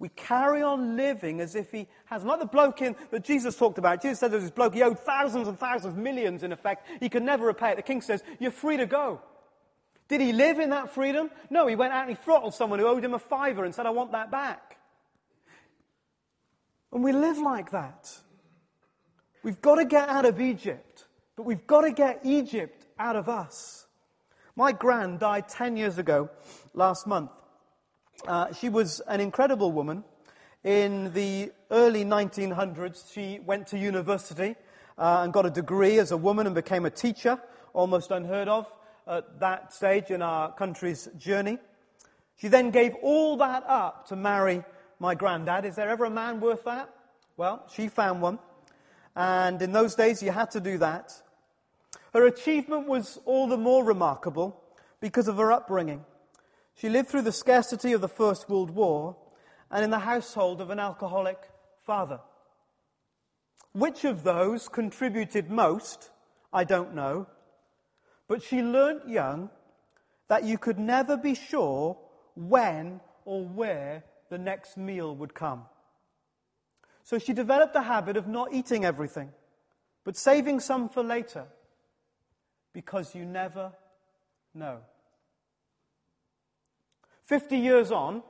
We 0.01 0.09
carry 0.09 0.63
on 0.63 0.97
living 0.97 1.41
as 1.41 1.55
if 1.55 1.71
he 1.71 1.87
has, 2.07 2.25
like 2.25 2.41
the 2.41 2.47
bloke 2.47 2.83
in, 2.83 2.97
that 3.13 3.23
Jesus 3.23 3.55
talked 3.55 3.79
about. 3.79 4.03
Jesus 4.03 4.19
said 4.19 4.33
there 4.33 4.39
was 4.39 4.47
this 4.47 4.51
bloke, 4.51 4.75
he 4.75 4.83
owed 4.83 4.99
thousands 4.99 5.47
and 5.47 5.57
thousands, 5.57 5.95
millions 5.95 6.43
in 6.43 6.51
effect. 6.51 6.89
He 6.99 7.09
could 7.09 7.23
never 7.23 7.47
repay 7.47 7.71
it. 7.71 7.77
The 7.77 7.83
king 7.83 8.01
says, 8.01 8.25
You're 8.41 8.51
free 8.51 8.79
to 8.79 8.87
go. 8.87 9.21
Did 10.13 10.21
he 10.21 10.35
live 10.35 10.59
in 10.59 10.69
that 10.69 10.91
freedom? 10.91 11.31
No, 11.49 11.67
he 11.67 11.75
went 11.75 11.95
out 11.95 12.07
and 12.07 12.11
he 12.11 12.23
throttled 12.23 12.53
someone 12.53 12.79
who 12.79 12.87
owed 12.87 13.03
him 13.03 13.15
a 13.15 13.19
fiver 13.19 13.65
and 13.65 13.75
said, 13.75 13.87
I 13.87 13.91
want 13.93 14.13
that 14.13 14.31
back. 14.31 14.77
And 16.93 17.03
we 17.03 17.13
live 17.13 17.39
like 17.39 17.71
that. 17.71 18.15
We've 19.43 19.63
got 19.63 19.77
to 19.77 19.87
get 19.87 20.11
out 20.11 20.27
of 20.27 20.39
Egypt, 20.39 21.07
but 21.35 21.45
we've 21.45 21.67
got 21.67 21.81
to 21.81 21.93
get 21.93 22.21
Egypt 22.25 22.85
out 22.99 23.17
of 23.17 23.31
us. 23.31 23.87
My 24.55 24.73
gran 24.73 25.17
died 25.17 25.49
10 25.49 25.79
years 25.79 25.97
ago 25.97 26.29
last 26.75 27.07
month. 27.07 27.31
Uh, 28.29 28.53
she 28.53 28.69
was 28.69 29.01
an 29.09 29.19
incredible 29.19 29.73
woman. 29.73 30.05
In 30.63 31.15
the 31.15 31.53
early 31.71 32.05
1900s, 32.05 33.11
she 33.15 33.41
went 33.47 33.69
to 33.69 33.79
university 33.79 34.57
uh, 34.99 35.23
and 35.25 35.33
got 35.33 35.47
a 35.47 35.51
degree 35.51 35.99
as 35.99 36.13
a 36.13 36.19
woman 36.19 36.45
and 36.45 36.55
became 36.55 36.85
a 36.85 36.91
teacher, 36.91 37.41
almost 37.73 38.11
unheard 38.11 38.49
of 38.49 38.71
at 39.07 39.41
that 39.41 39.73
stage 39.73 40.11
in 40.11 40.23
our 40.23 40.53
country's 40.53 41.09
journey. 41.19 41.59
She 42.37 42.49
then 42.49 42.71
gave 42.71 42.95
all 43.03 43.37
that 43.39 43.65
up 43.67 44.09
to 44.09 44.17
marry 44.17 44.65
my 44.99 45.15
granddad. 45.15 45.65
Is 45.65 45.77
there 45.77 45.89
ever 45.89 46.05
a 46.05 46.11
man 46.11 46.41
worth 46.41 46.65
that? 46.65 46.89
Well, 47.37 47.65
she 47.73 47.89
found 47.89 48.23
one. 48.23 48.39
And 49.15 49.61
in 49.61 49.73
those 49.73 49.95
days, 49.95 50.23
you 50.23 50.31
had 50.31 50.51
to 50.53 50.61
do 50.61 50.79
that. 50.79 51.13
Her 52.13 52.27
achievement 52.27 52.89
was 52.89 53.19
all 53.25 53.47
the 53.49 53.57
more 53.57 53.85
remarkable 53.85 54.63
because 55.01 55.29
of 55.29 55.37
her 55.37 55.53
upbringing. 55.53 56.05
She 56.75 56.89
lived 56.89 57.09
through 57.09 57.23
the 57.23 57.33
scarcity 57.33 57.93
of 57.93 58.01
the 58.01 58.09
First 58.09 58.49
World 58.49 58.71
War 58.71 59.17
and 59.71 59.85
in 59.85 59.91
the 59.91 60.01
household 60.01 60.61
of 60.61 60.71
an 60.71 60.79
alcoholic 60.79 61.39
father. 61.85 62.21
Which 63.73 64.05
of 64.05 64.23
those 64.23 64.69
contributed 64.69 65.51
most, 65.51 66.11
I 66.53 66.65
don't 66.65 66.95
know, 66.95 67.27
but 68.33 68.43
she 68.43 68.63
learnt 68.63 69.07
young 69.07 69.51
that 70.29 70.43
you 70.43 70.57
could 70.57 70.79
never 70.79 71.19
be 71.19 71.35
sure 71.35 71.99
when 72.35 72.99
or 73.27 73.45
where 73.45 74.05
the 74.31 74.39
next 74.39 74.79
meal 74.79 75.15
would 75.15 75.35
come. 75.35 75.65
So 77.03 77.19
she 77.19 77.35
developed 77.35 77.75
the 77.75 77.83
habit 77.83 78.17
of 78.17 78.27
not 78.27 78.55
eating 78.55 78.87
everything, 78.87 79.33
but 80.03 80.17
saving 80.17 80.61
some 80.61 80.89
for 80.89 81.03
later 81.03 81.45
because 82.73 83.15
you 83.15 83.27
never 83.27 83.71
know. 84.55 84.79
50 87.25 87.59
years 87.59 87.93
on, 87.93 88.23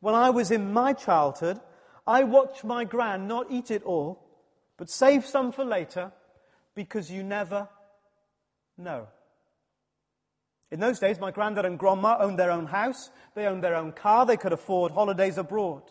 when 0.00 0.14
I 0.14 0.28
was 0.28 0.50
in 0.50 0.74
my 0.74 0.92
childhood, 0.92 1.58
I 2.06 2.24
watched 2.24 2.64
my 2.64 2.84
gran 2.84 3.28
not 3.28 3.46
eat 3.48 3.70
it 3.70 3.82
all, 3.84 4.22
but 4.76 4.90
save 4.90 5.24
some 5.24 5.52
for 5.52 5.64
later 5.64 6.12
because 6.74 7.10
you 7.10 7.22
never 7.22 7.70
know. 8.76 9.06
In 10.72 10.80
those 10.80 10.98
days, 10.98 11.20
my 11.20 11.30
granddad 11.30 11.66
and 11.66 11.78
grandma 11.78 12.16
owned 12.18 12.38
their 12.38 12.50
own 12.50 12.64
house, 12.64 13.10
they 13.34 13.44
owned 13.44 13.62
their 13.62 13.76
own 13.76 13.92
car, 13.92 14.24
they 14.24 14.38
could 14.38 14.54
afford 14.54 14.92
holidays 14.92 15.36
abroad. 15.36 15.82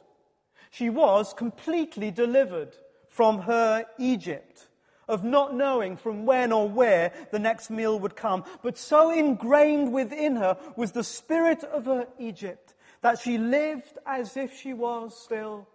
She 0.71 0.89
was 0.89 1.33
completely 1.33 2.09
delivered 2.09 2.75
from 3.07 3.41
her 3.41 3.85
Egypt 3.99 4.69
of 5.07 5.23
not 5.23 5.53
knowing 5.53 5.97
from 5.97 6.25
when 6.25 6.51
or 6.51 6.67
where 6.67 7.13
the 7.31 7.37
next 7.37 7.69
meal 7.69 7.99
would 7.99 8.15
come. 8.15 8.43
But 8.63 8.75
so 8.75 9.11
ingrained 9.11 9.93
within 9.93 10.37
her 10.37 10.57
was 10.75 10.93
the 10.93 11.03
spirit 11.03 11.63
of 11.63 11.85
her 11.85 12.07
Egypt 12.17 12.73
that 13.01 13.19
she 13.19 13.37
lived 13.37 13.99
as 14.03 14.35
if 14.35 14.59
she 14.59 14.73
was 14.73 15.15
still 15.15 15.67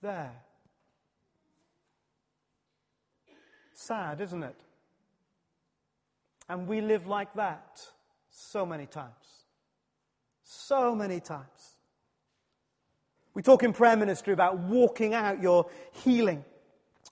there. 0.00 0.32
Sad, 3.72 4.20
isn't 4.20 4.42
it? 4.42 4.60
And 6.48 6.66
we 6.66 6.80
live 6.80 7.06
like 7.06 7.34
that 7.34 7.86
so 8.32 8.66
many 8.66 8.86
times. 8.86 9.12
So 10.42 10.94
many 10.94 11.20
times. 11.20 11.76
We 13.34 13.42
talk 13.42 13.62
in 13.62 13.72
prayer 13.72 13.96
ministry 13.96 14.32
about 14.32 14.58
walking 14.58 15.14
out 15.14 15.40
your 15.40 15.70
healing 16.04 16.44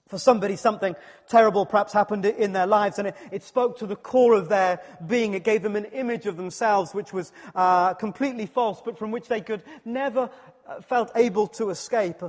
for 0.07 0.19
somebody, 0.19 0.57
something 0.57 0.95
terrible 1.29 1.65
perhaps 1.65 1.93
happened 1.93 2.25
in 2.25 2.51
their 2.51 2.67
lives, 2.67 2.99
and 2.99 3.07
it, 3.07 3.15
it, 3.31 3.43
spoke 3.43 3.77
to 3.79 3.87
the 3.87 3.95
core 3.95 4.33
of 4.33 4.49
their 4.49 4.81
being. 5.07 5.33
It 5.33 5.45
gave 5.45 5.63
them 5.63 5.77
an 5.77 5.85
image 5.85 6.25
of 6.25 6.35
themselves 6.35 6.93
which 6.93 7.13
was 7.13 7.31
uh, 7.55 7.93
completely 7.93 8.45
false, 8.45 8.81
but 8.83 8.99
from 8.99 9.11
which 9.11 9.29
they 9.29 9.39
could 9.39 9.63
never 9.85 10.29
uh, 10.67 10.81
felt 10.81 11.11
able 11.15 11.47
to 11.47 11.69
escape. 11.69 12.21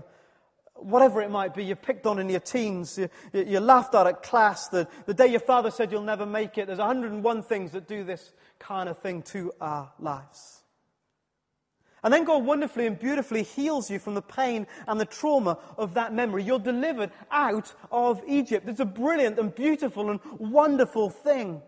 Whatever 0.74 1.22
it 1.22 1.30
might 1.30 1.54
be, 1.54 1.64
you're 1.64 1.76
picked 1.76 2.06
on 2.06 2.18
in 2.18 2.28
your 2.28 2.40
teens, 2.40 2.98
you, 2.98 3.08
you're 3.32 3.60
laughed 3.60 3.94
at 3.94 4.06
at 4.06 4.22
class, 4.22 4.68
the, 4.68 4.88
the 5.06 5.14
day 5.14 5.26
your 5.26 5.40
father 5.40 5.70
said 5.70 5.92
you'll 5.92 6.02
never 6.02 6.26
make 6.26 6.58
it. 6.58 6.66
There's 6.66 6.78
101 6.78 7.42
things 7.42 7.72
that 7.72 7.86
do 7.86 8.04
this 8.04 8.32
kind 8.58 8.88
of 8.88 8.98
thing 8.98 9.22
to 9.22 9.52
our 9.60 9.92
lives. 9.98 10.62
And 12.04 12.12
then 12.12 12.24
God 12.24 12.44
wonderfully 12.44 12.86
and 12.86 12.98
beautifully 12.98 13.44
heals 13.44 13.88
you 13.88 14.00
from 14.00 14.14
the 14.14 14.22
pain 14.22 14.66
and 14.88 15.00
the 15.00 15.04
trauma 15.04 15.58
of 15.78 15.94
that 15.94 16.12
memory. 16.12 16.42
You're 16.42 16.58
delivered 16.58 17.12
out 17.30 17.72
of 17.92 18.20
Egypt. 18.26 18.68
It's 18.68 18.80
a 18.80 18.84
brilliant 18.84 19.38
and 19.38 19.54
beautiful 19.54 20.10
and 20.10 20.18
wonderful 20.38 21.10
thing. 21.10 21.62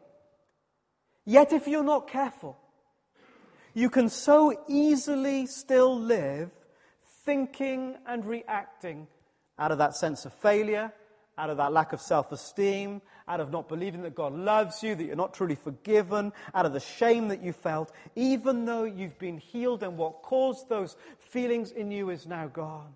Yet, 1.25 1.53
if 1.53 1.69
you're 1.69 1.85
not 1.85 2.09
careful, 2.09 2.59
you 3.75 3.89
can 3.91 4.09
so 4.09 4.65
easily 4.69 5.47
still 5.47 5.99
live 5.99 6.51
thinking 7.25 7.97
and 8.07 8.25
reacting 8.25 9.07
out 9.59 9.73
of 9.73 9.79
that 9.79 9.97
sense 9.97 10.25
of 10.25 10.33
failure, 10.35 10.93
out 11.39 11.51
of 11.51 11.57
that 11.57 11.73
lack 11.73 11.93
of 11.93 12.01
self 12.01 12.33
esteem, 12.33 13.01
out 13.27 13.41
of 13.41 13.51
not 13.51 13.69
believing 13.69 14.03
that 14.03 14.15
God 14.15 14.35
loves 14.35 14.83
you, 14.83 14.95
that 14.95 15.05
you're 15.05 15.17
not 15.17 15.35
truly 15.35 15.55
forgiven, 15.55 16.33
out 16.55 16.67
of 16.67 16.73
the 16.73 16.81
shame 16.81 17.29
that 17.29 17.43
you 17.43 17.53
felt, 17.53 17.93
even 18.15 18.65
though 18.65 18.85
you've 18.85 19.19
been 19.19 19.39
healed 19.39 19.83
and 19.83 19.97
what 19.97 20.23
caused 20.23 20.69
those 20.69 20.97
feelings 21.19 21.71
in 21.71 21.91
you 21.91 22.11
is 22.11 22.27
now 22.27 22.47
gone. 22.47 22.95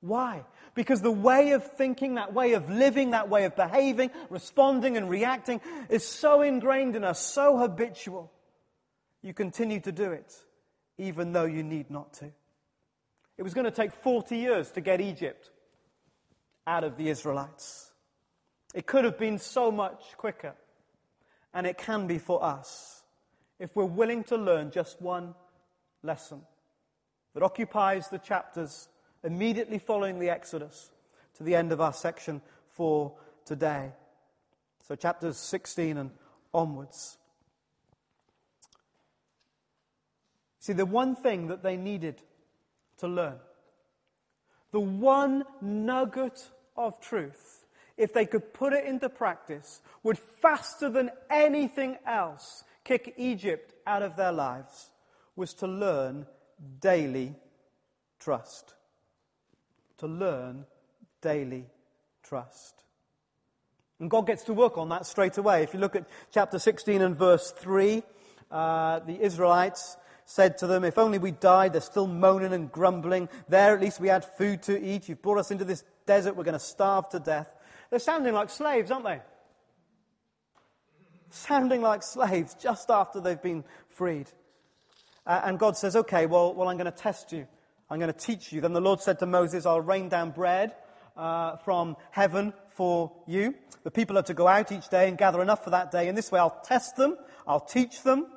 Why? 0.00 0.44
Because 0.74 1.02
the 1.02 1.10
way 1.10 1.50
of 1.50 1.72
thinking, 1.72 2.14
that 2.14 2.32
way 2.32 2.54
of 2.54 2.70
living, 2.70 3.10
that 3.10 3.28
way 3.28 3.44
of 3.44 3.54
behaving, 3.54 4.10
responding 4.30 4.96
and 4.96 5.10
reacting 5.10 5.60
is 5.90 6.06
so 6.06 6.40
ingrained 6.40 6.96
in 6.96 7.04
us, 7.04 7.20
so 7.20 7.58
habitual. 7.58 8.32
You 9.20 9.34
continue 9.34 9.80
to 9.80 9.92
do 9.92 10.12
it, 10.12 10.34
even 10.96 11.32
though 11.32 11.44
you 11.44 11.62
need 11.62 11.90
not 11.90 12.14
to. 12.14 12.32
It 13.40 13.42
was 13.42 13.54
going 13.54 13.64
to 13.64 13.70
take 13.70 13.92
40 13.92 14.36
years 14.36 14.70
to 14.72 14.82
get 14.82 15.00
Egypt 15.00 15.48
out 16.66 16.84
of 16.84 16.98
the 16.98 17.08
Israelites. 17.08 17.90
It 18.74 18.86
could 18.86 19.06
have 19.06 19.18
been 19.18 19.38
so 19.38 19.72
much 19.72 20.02
quicker. 20.18 20.52
And 21.54 21.66
it 21.66 21.78
can 21.78 22.06
be 22.06 22.18
for 22.18 22.44
us 22.44 23.02
if 23.58 23.74
we're 23.74 23.86
willing 23.86 24.24
to 24.24 24.36
learn 24.36 24.70
just 24.70 25.00
one 25.00 25.34
lesson 26.02 26.42
that 27.32 27.42
occupies 27.42 28.08
the 28.08 28.18
chapters 28.18 28.90
immediately 29.24 29.78
following 29.78 30.18
the 30.18 30.28
Exodus 30.28 30.90
to 31.38 31.42
the 31.42 31.54
end 31.54 31.72
of 31.72 31.80
our 31.80 31.94
section 31.94 32.42
for 32.68 33.14
today. 33.46 33.92
So, 34.86 34.96
chapters 34.96 35.38
16 35.38 35.96
and 35.96 36.10
onwards. 36.52 37.16
See, 40.58 40.74
the 40.74 40.84
one 40.84 41.16
thing 41.16 41.46
that 41.46 41.62
they 41.62 41.78
needed 41.78 42.20
to 43.00 43.08
learn, 43.08 43.38
the 44.72 44.80
one 44.80 45.44
nugget 45.60 46.50
of 46.76 47.00
truth 47.00 47.60
if 48.00 48.14
they 48.14 48.24
could 48.24 48.54
put 48.54 48.72
it 48.72 48.86
into 48.86 49.10
practice, 49.10 49.82
would 50.02 50.18
faster 50.18 50.88
than 50.88 51.10
anything 51.28 51.98
else 52.06 52.64
kick 52.82 53.12
Egypt 53.18 53.74
out 53.86 54.02
of 54.02 54.16
their 54.16 54.32
lives 54.32 54.90
was 55.36 55.52
to 55.52 55.66
learn 55.66 56.26
daily 56.80 57.34
trust. 58.18 58.72
To 59.98 60.06
learn 60.06 60.64
daily 61.20 61.66
trust. 62.22 62.82
And 63.98 64.08
God 64.08 64.26
gets 64.26 64.44
to 64.44 64.54
work 64.54 64.78
on 64.78 64.88
that 64.88 65.04
straight 65.04 65.36
away. 65.36 65.62
If 65.62 65.74
you 65.74 65.80
look 65.80 65.94
at 65.94 66.08
chapter 66.32 66.58
16 66.58 67.02
and 67.02 67.14
verse 67.14 67.50
3, 67.50 68.02
uh, 68.50 69.00
the 69.00 69.20
Israelites 69.20 69.98
said 70.30 70.58
to 70.58 70.66
them, 70.68 70.84
If 70.84 70.96
only 70.96 71.18
we 71.18 71.32
died, 71.32 71.72
they're 71.72 71.80
still 71.80 72.06
moaning 72.06 72.52
and 72.52 72.70
grumbling. 72.70 73.28
There, 73.48 73.74
at 73.74 73.80
least 73.80 74.00
we 74.00 74.06
had 74.06 74.24
food 74.24 74.62
to 74.64 74.80
eat. 74.80 75.08
You've 75.08 75.22
brought 75.22 75.38
us 75.38 75.50
into 75.50 75.64
this 75.64 75.82
desert, 76.06 76.36
we're 76.36 76.44
going 76.44 76.52
to 76.52 76.60
starve 76.60 77.08
to 77.10 77.18
death. 77.18 77.48
They're 77.90 77.98
sounding 77.98 78.32
like 78.32 78.48
slaves, 78.48 78.92
aren't 78.92 79.06
they? 79.06 79.20
Sounding 81.30 81.82
like 81.82 82.04
slaves 82.04 82.54
just 82.54 82.90
after 82.90 83.20
they've 83.20 83.42
been 83.42 83.64
freed. 83.88 84.30
Uh, 85.26 85.40
and 85.44 85.58
God 85.58 85.76
says, 85.76 85.96
Okay, 85.96 86.26
well, 86.26 86.54
well 86.54 86.68
I'm 86.68 86.76
going 86.76 86.90
to 86.90 86.96
test 86.96 87.32
you. 87.32 87.48
I'm 87.90 87.98
going 87.98 88.12
to 88.12 88.18
teach 88.18 88.52
you. 88.52 88.60
Then 88.60 88.72
the 88.72 88.80
Lord 88.80 89.00
said 89.00 89.18
to 89.18 89.26
Moses, 89.26 89.66
I'll 89.66 89.80
rain 89.80 90.08
down 90.08 90.30
bread 90.30 90.76
uh, 91.16 91.56
from 91.56 91.96
heaven 92.12 92.52
for 92.68 93.10
you. 93.26 93.54
The 93.82 93.90
people 93.90 94.16
are 94.16 94.22
to 94.22 94.34
go 94.34 94.46
out 94.46 94.70
each 94.70 94.88
day 94.90 95.08
and 95.08 95.18
gather 95.18 95.42
enough 95.42 95.64
for 95.64 95.70
that 95.70 95.90
day. 95.90 96.06
In 96.06 96.14
this 96.14 96.30
way, 96.30 96.38
I'll 96.38 96.60
test 96.64 96.94
them, 96.94 97.16
I'll 97.48 97.58
teach 97.58 98.02
them, 98.02 98.28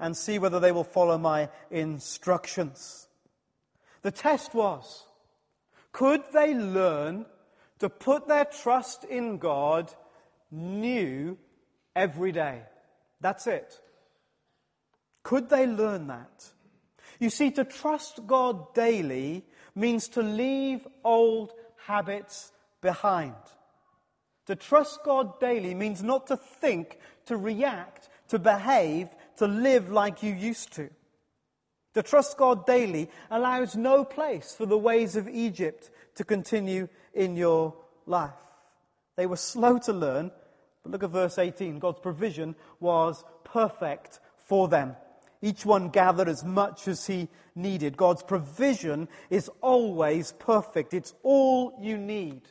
and 0.00 0.16
see 0.16 0.38
whether 0.38 0.58
they 0.58 0.72
will 0.72 0.84
follow 0.84 1.18
my 1.18 1.48
instructions. 1.70 3.06
The 4.02 4.10
test 4.10 4.54
was 4.54 5.06
could 5.92 6.22
they 6.32 6.54
learn 6.54 7.26
to 7.78 7.88
put 7.88 8.28
their 8.28 8.44
trust 8.44 9.04
in 9.04 9.38
God 9.38 9.92
new 10.50 11.38
every 11.94 12.32
day? 12.32 12.62
That's 13.20 13.46
it. 13.46 13.78
Could 15.22 15.50
they 15.50 15.66
learn 15.66 16.06
that? 16.06 16.46
You 17.18 17.28
see, 17.28 17.50
to 17.52 17.64
trust 17.64 18.26
God 18.26 18.72
daily 18.74 19.44
means 19.74 20.08
to 20.08 20.22
leave 20.22 20.86
old 21.04 21.52
habits 21.86 22.52
behind. 22.80 23.34
To 24.46 24.56
trust 24.56 25.00
God 25.04 25.38
daily 25.38 25.74
means 25.74 26.02
not 26.02 26.26
to 26.28 26.36
think, 26.36 26.98
to 27.26 27.36
react, 27.36 28.08
to 28.28 28.38
behave, 28.38 29.08
to 29.40 29.48
live 29.48 29.90
like 29.90 30.22
you 30.22 30.34
used 30.34 30.70
to. 30.74 30.90
To 31.94 32.02
trust 32.02 32.36
God 32.36 32.66
daily 32.66 33.08
allows 33.30 33.74
no 33.74 34.04
place 34.04 34.54
for 34.54 34.66
the 34.66 34.78
ways 34.78 35.16
of 35.16 35.28
Egypt 35.28 35.90
to 36.16 36.24
continue 36.24 36.88
in 37.14 37.36
your 37.36 37.74
life. 38.04 38.30
They 39.16 39.24
were 39.24 39.36
slow 39.36 39.78
to 39.78 39.94
learn, 39.94 40.30
but 40.82 40.92
look 40.92 41.02
at 41.02 41.10
verse 41.10 41.38
18. 41.38 41.78
God's 41.78 42.00
provision 42.00 42.54
was 42.80 43.24
perfect 43.42 44.20
for 44.36 44.68
them. 44.68 44.94
Each 45.40 45.64
one 45.64 45.88
gathered 45.88 46.28
as 46.28 46.44
much 46.44 46.86
as 46.86 47.06
he 47.06 47.28
needed. 47.54 47.96
God's 47.96 48.22
provision 48.22 49.08
is 49.30 49.50
always 49.62 50.32
perfect. 50.32 50.92
It's 50.92 51.14
all 51.22 51.78
you 51.80 51.96
need. 51.96 52.42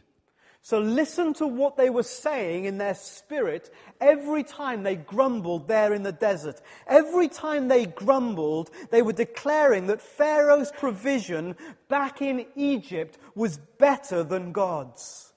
So 0.61 0.79
listen 0.79 1.33
to 1.35 1.47
what 1.47 1.77
they 1.77 1.89
were 1.89 2.03
saying 2.03 2.65
in 2.65 2.77
their 2.77 2.93
spirit 2.93 3.73
every 4.01 4.43
time 4.43 4.83
they 4.83 4.95
grumbled 4.95 5.67
there 5.67 5.93
in 5.93 6.03
the 6.03 6.11
desert. 6.11 6.61
Every 6.85 7.27
time 7.27 7.67
they 7.67 7.85
grumbled, 7.85 8.69
they 8.91 9.01
were 9.01 9.13
declaring 9.13 9.87
that 9.87 10.01
Pharaoh's 10.01 10.71
provision 10.71 11.55
back 11.87 12.21
in 12.21 12.45
Egypt 12.55 13.17
was 13.35 13.57
better 13.77 14.23
than 14.23 14.51
God's. 14.51 15.33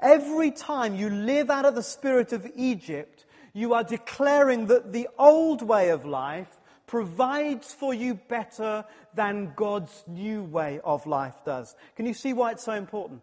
Every 0.00 0.50
time 0.50 0.96
you 0.96 1.08
live 1.08 1.48
out 1.48 1.64
of 1.64 1.76
the 1.76 1.82
spirit 1.82 2.32
of 2.32 2.50
Egypt, 2.56 3.24
you 3.52 3.72
are 3.72 3.84
declaring 3.84 4.66
that 4.66 4.92
the 4.92 5.08
old 5.16 5.62
way 5.62 5.90
of 5.90 6.04
life 6.04 6.58
provides 6.88 7.72
for 7.72 7.94
you 7.94 8.14
better 8.14 8.84
than 9.14 9.52
God's 9.54 10.02
new 10.08 10.42
way 10.42 10.80
of 10.82 11.06
life 11.06 11.36
does. 11.44 11.74
Can 11.94 12.04
you 12.04 12.14
see 12.14 12.32
why 12.32 12.50
it's 12.50 12.64
so 12.64 12.72
important? 12.72 13.22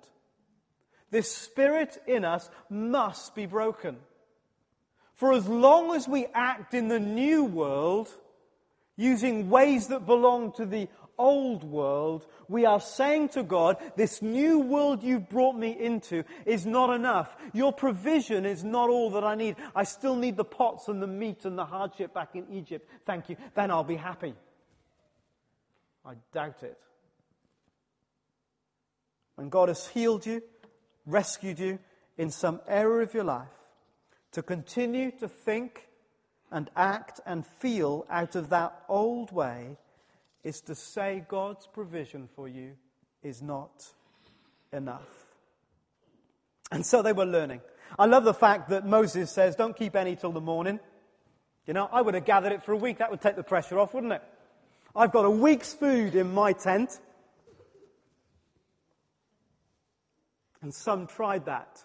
This 1.12 1.32
spirit 1.32 2.02
in 2.08 2.26
us 2.26 2.50
must 2.70 3.36
be 3.36 3.46
broken. 3.46 3.98
For 5.16 5.34
as 5.34 5.48
long 5.48 5.96
as 5.96 6.08
we 6.08 6.28
act 6.34 6.74
in 6.74 6.88
the 6.88 7.00
new 7.00 7.44
world, 7.44 8.10
using 8.96 9.50
ways 9.50 9.88
that 9.88 10.06
belong 10.06 10.54
to 10.54 10.66
the 10.66 10.88
old 11.18 11.64
world, 11.64 12.26
we 12.48 12.66
are 12.66 12.80
saying 12.80 13.30
to 13.30 13.44
God, 13.44 13.78
this 13.98 14.22
new 14.22 14.60
world 14.60 15.04
you've 15.04 15.30
brought 15.30 15.58
me 15.58 15.78
into 15.78 16.24
is 16.46 16.66
not 16.66 16.94
enough. 16.96 17.36
Your 17.54 17.74
provision 17.74 18.46
is 18.46 18.64
not 18.64 18.90
all 18.90 19.12
that 19.12 19.24
I 19.24 19.36
need. 19.36 19.58
I 19.76 19.84
still 19.84 20.16
need 20.16 20.38
the 20.38 20.46
pots 20.46 20.88
and 20.88 21.02
the 21.02 21.08
meat 21.08 21.44
and 21.44 21.58
the 21.58 21.66
hardship 21.66 22.14
back 22.14 22.36
in 22.36 22.46
Egypt. 22.52 22.90
Thank 23.06 23.30
you. 23.30 23.36
Then 23.56 23.72
I'll 23.72 23.84
be 23.84 23.98
happy. 23.98 24.34
I 26.06 26.14
doubt 26.32 26.64
it. 26.64 26.78
When 29.36 29.50
God 29.50 29.68
has 29.68 29.88
healed 29.88 30.26
you, 30.26 30.42
rescued 31.10 31.60
you 31.60 31.80
in 32.18 32.32
some 32.32 32.62
area 32.68 33.04
of 33.04 33.14
your 33.14 33.24
life, 33.24 33.48
to 34.32 34.42
continue 34.42 35.12
to 35.20 35.28
think 35.28 35.88
and 36.52 36.70
act 36.76 37.20
and 37.26 37.46
feel 37.46 38.06
out 38.10 38.36
of 38.36 38.50
that 38.50 38.84
old 38.88 39.32
way 39.32 39.78
is 40.44 40.62
to 40.62 40.76
say 40.76 41.24
God's 41.28 41.68
provision 41.68 42.28
for 42.36 42.48
you 42.48 42.72
is 43.24 43.42
not 43.42 43.86
enough. 44.72 45.30
And 46.72 46.86
so 46.86 47.02
they 47.02 47.14
were 47.14 47.26
learning. 47.26 47.62
I 47.98 48.06
love 48.06 48.24
the 48.24 48.34
fact 48.34 48.70
that 48.70 48.86
Moses 48.86 49.32
says, 49.32 49.56
Don't 49.56 49.76
keep 49.76 49.96
any 49.96 50.16
till 50.16 50.32
the 50.32 50.42
morning. 50.42 50.80
You 51.66 51.74
know, 51.74 51.90
I 51.92 52.02
would 52.02 52.14
have 52.14 52.26
gathered 52.26 52.52
it 52.52 52.64
for 52.64 52.72
a 52.72 52.78
week. 52.78 53.00
That 53.00 53.12
would 53.12 53.22
take 53.22 53.36
the 53.36 53.44
pressure 53.44 53.80
off, 53.80 53.94
wouldn't 53.94 54.14
it? 54.14 54.24
I've 54.96 55.12
got 55.12 55.26
a 55.26 55.30
week's 55.30 55.74
food 55.74 56.16
in 56.16 56.34
my 56.34 56.54
tent. 56.54 57.00
And 60.62 60.74
some 60.74 61.08
tried 61.08 61.46
that. 61.46 61.84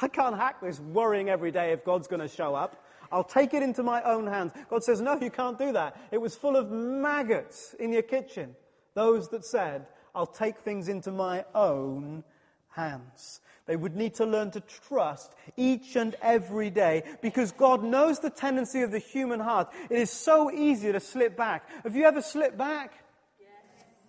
I 0.00 0.08
can't 0.08 0.36
hack 0.36 0.60
this 0.60 0.80
worrying 0.80 1.28
every 1.28 1.52
day 1.52 1.72
if 1.72 1.84
God's 1.84 2.08
going 2.08 2.20
to 2.20 2.28
show 2.28 2.54
up. 2.54 2.84
I'll 3.12 3.24
take 3.24 3.54
it 3.54 3.62
into 3.62 3.82
my 3.82 4.02
own 4.02 4.26
hands. 4.26 4.52
God 4.68 4.82
says, 4.82 5.00
No, 5.00 5.18
you 5.20 5.30
can't 5.30 5.58
do 5.58 5.72
that. 5.72 5.96
It 6.10 6.20
was 6.20 6.34
full 6.34 6.56
of 6.56 6.70
maggots 6.70 7.74
in 7.78 7.92
your 7.92 8.02
kitchen. 8.02 8.56
Those 8.94 9.28
that 9.28 9.44
said, 9.44 9.86
I'll 10.14 10.26
take 10.26 10.58
things 10.58 10.88
into 10.88 11.12
my 11.12 11.44
own 11.54 12.24
hands. 12.70 13.40
They 13.66 13.76
would 13.76 13.96
need 13.96 14.14
to 14.16 14.26
learn 14.26 14.50
to 14.52 14.60
trust 14.60 15.34
each 15.56 15.96
and 15.96 16.14
every 16.20 16.70
day 16.70 17.04
because 17.22 17.52
God 17.52 17.82
knows 17.82 18.18
the 18.18 18.30
tendency 18.30 18.82
of 18.82 18.90
the 18.90 18.98
human 18.98 19.40
heart. 19.40 19.72
It 19.88 19.98
is 19.98 20.10
so 20.10 20.50
easy 20.50 20.92
to 20.92 21.00
slip 21.00 21.36
back. 21.36 21.68
Have 21.82 21.96
you 21.96 22.04
ever 22.04 22.20
slipped 22.20 22.58
back? 22.58 22.92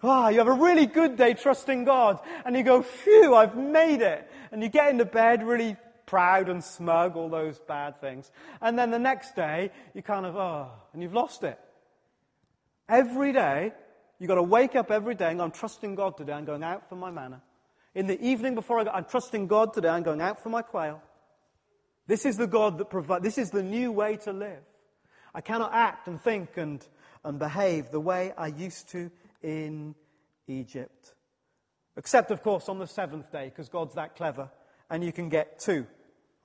Ah, 0.07 0.29
you 0.29 0.37
have 0.37 0.47
a 0.47 0.53
really 0.53 0.85
good 0.85 1.15
day 1.15 1.33
trusting 1.33 1.83
God, 1.83 2.19
and 2.45 2.55
you 2.55 2.63
go, 2.63 2.81
phew, 2.83 3.33
I've 3.33 3.57
made 3.57 4.01
it. 4.01 4.29
And 4.51 4.61
you 4.61 4.69
get 4.69 4.89
into 4.89 5.05
bed 5.05 5.43
really 5.43 5.77
proud 6.05 6.49
and 6.49 6.63
smug, 6.63 7.15
all 7.15 7.29
those 7.29 7.59
bad 7.59 7.99
things. 7.99 8.31
And 8.61 8.77
then 8.77 8.91
the 8.91 8.99
next 8.99 9.35
day, 9.35 9.71
you 9.93 10.03
kind 10.03 10.25
of, 10.25 10.35
oh, 10.35 10.69
and 10.93 11.01
you've 11.01 11.13
lost 11.13 11.43
it. 11.43 11.59
Every 12.87 13.33
day, 13.33 13.73
you've 14.19 14.27
got 14.27 14.35
to 14.35 14.43
wake 14.43 14.75
up 14.75 14.91
every 14.91 15.15
day 15.15 15.29
and 15.29 15.39
go, 15.39 15.43
I'm 15.43 15.51
trusting 15.51 15.95
God 15.95 16.17
today, 16.17 16.33
I'm 16.33 16.45
going 16.45 16.63
out 16.63 16.87
for 16.87 16.95
my 16.95 17.09
manna. 17.09 17.41
In 17.95 18.07
the 18.07 18.21
evening 18.21 18.53
before 18.53 18.79
I 18.79 18.83
go, 18.83 18.91
I'm 18.91 19.05
trusting 19.05 19.47
God 19.47 19.73
today, 19.73 19.89
I'm 19.89 20.03
going 20.03 20.21
out 20.21 20.43
for 20.43 20.49
my 20.49 20.61
quail. 20.61 21.01
This 22.07 22.25
is 22.25 22.37
the 22.37 22.45
God 22.45 22.77
that 22.77 22.91
provides, 22.91 23.23
this 23.23 23.39
is 23.39 23.49
the 23.49 23.63
new 23.63 23.91
way 23.91 24.17
to 24.17 24.33
live. 24.33 24.61
I 25.33 25.41
cannot 25.41 25.73
act 25.73 26.07
and 26.07 26.21
think 26.21 26.55
and, 26.57 26.85
and 27.23 27.39
behave 27.39 27.89
the 27.89 27.99
way 27.99 28.31
I 28.37 28.47
used 28.47 28.89
to 28.89 29.09
in 29.45 29.93
Egypt. 30.47 31.13
Except, 31.95 32.31
of 32.31 32.41
course, 32.41 32.67
on 32.67 32.79
the 32.79 32.87
seventh 32.87 33.31
day, 33.31 33.49
because 33.49 33.69
God's 33.69 33.95
that 33.95 34.15
clever, 34.15 34.49
and 34.89 35.03
you 35.03 35.13
can 35.13 35.29
get 35.29 35.59
two 35.59 35.85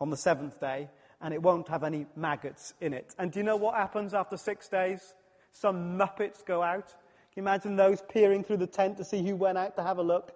on 0.01 0.11
the 0.11 0.17
seventh 0.17 0.61
day, 0.61 0.89
and 1.21 1.35
it 1.35 1.43
won't 1.43 1.69
have 1.69 1.83
any 1.83 2.07
maggots 2.15 2.75
in 2.81 2.93
it. 2.93 3.15
And 3.19 3.33
do 3.33 3.41
you 3.41 3.43
know 3.43 3.57
what 3.57 3.75
happens 3.75 4.15
after 4.15 4.37
six 4.37 4.69
days? 4.69 5.15
Some 5.53 5.99
muppets 5.99 6.45
go 6.47 6.63
out. 6.63 6.89
Can 6.89 7.37
you 7.37 7.43
imagine 7.43 7.75
those 7.75 8.03
peering 8.03 8.45
through 8.45 8.59
the 8.59 8.67
tent 8.67 8.99
to 8.99 9.05
see 9.05 9.27
who 9.27 9.35
went 9.35 9.59
out 9.59 9.77
to 9.77 9.83
have 9.83 9.99
a 9.99 10.03
look? 10.03 10.33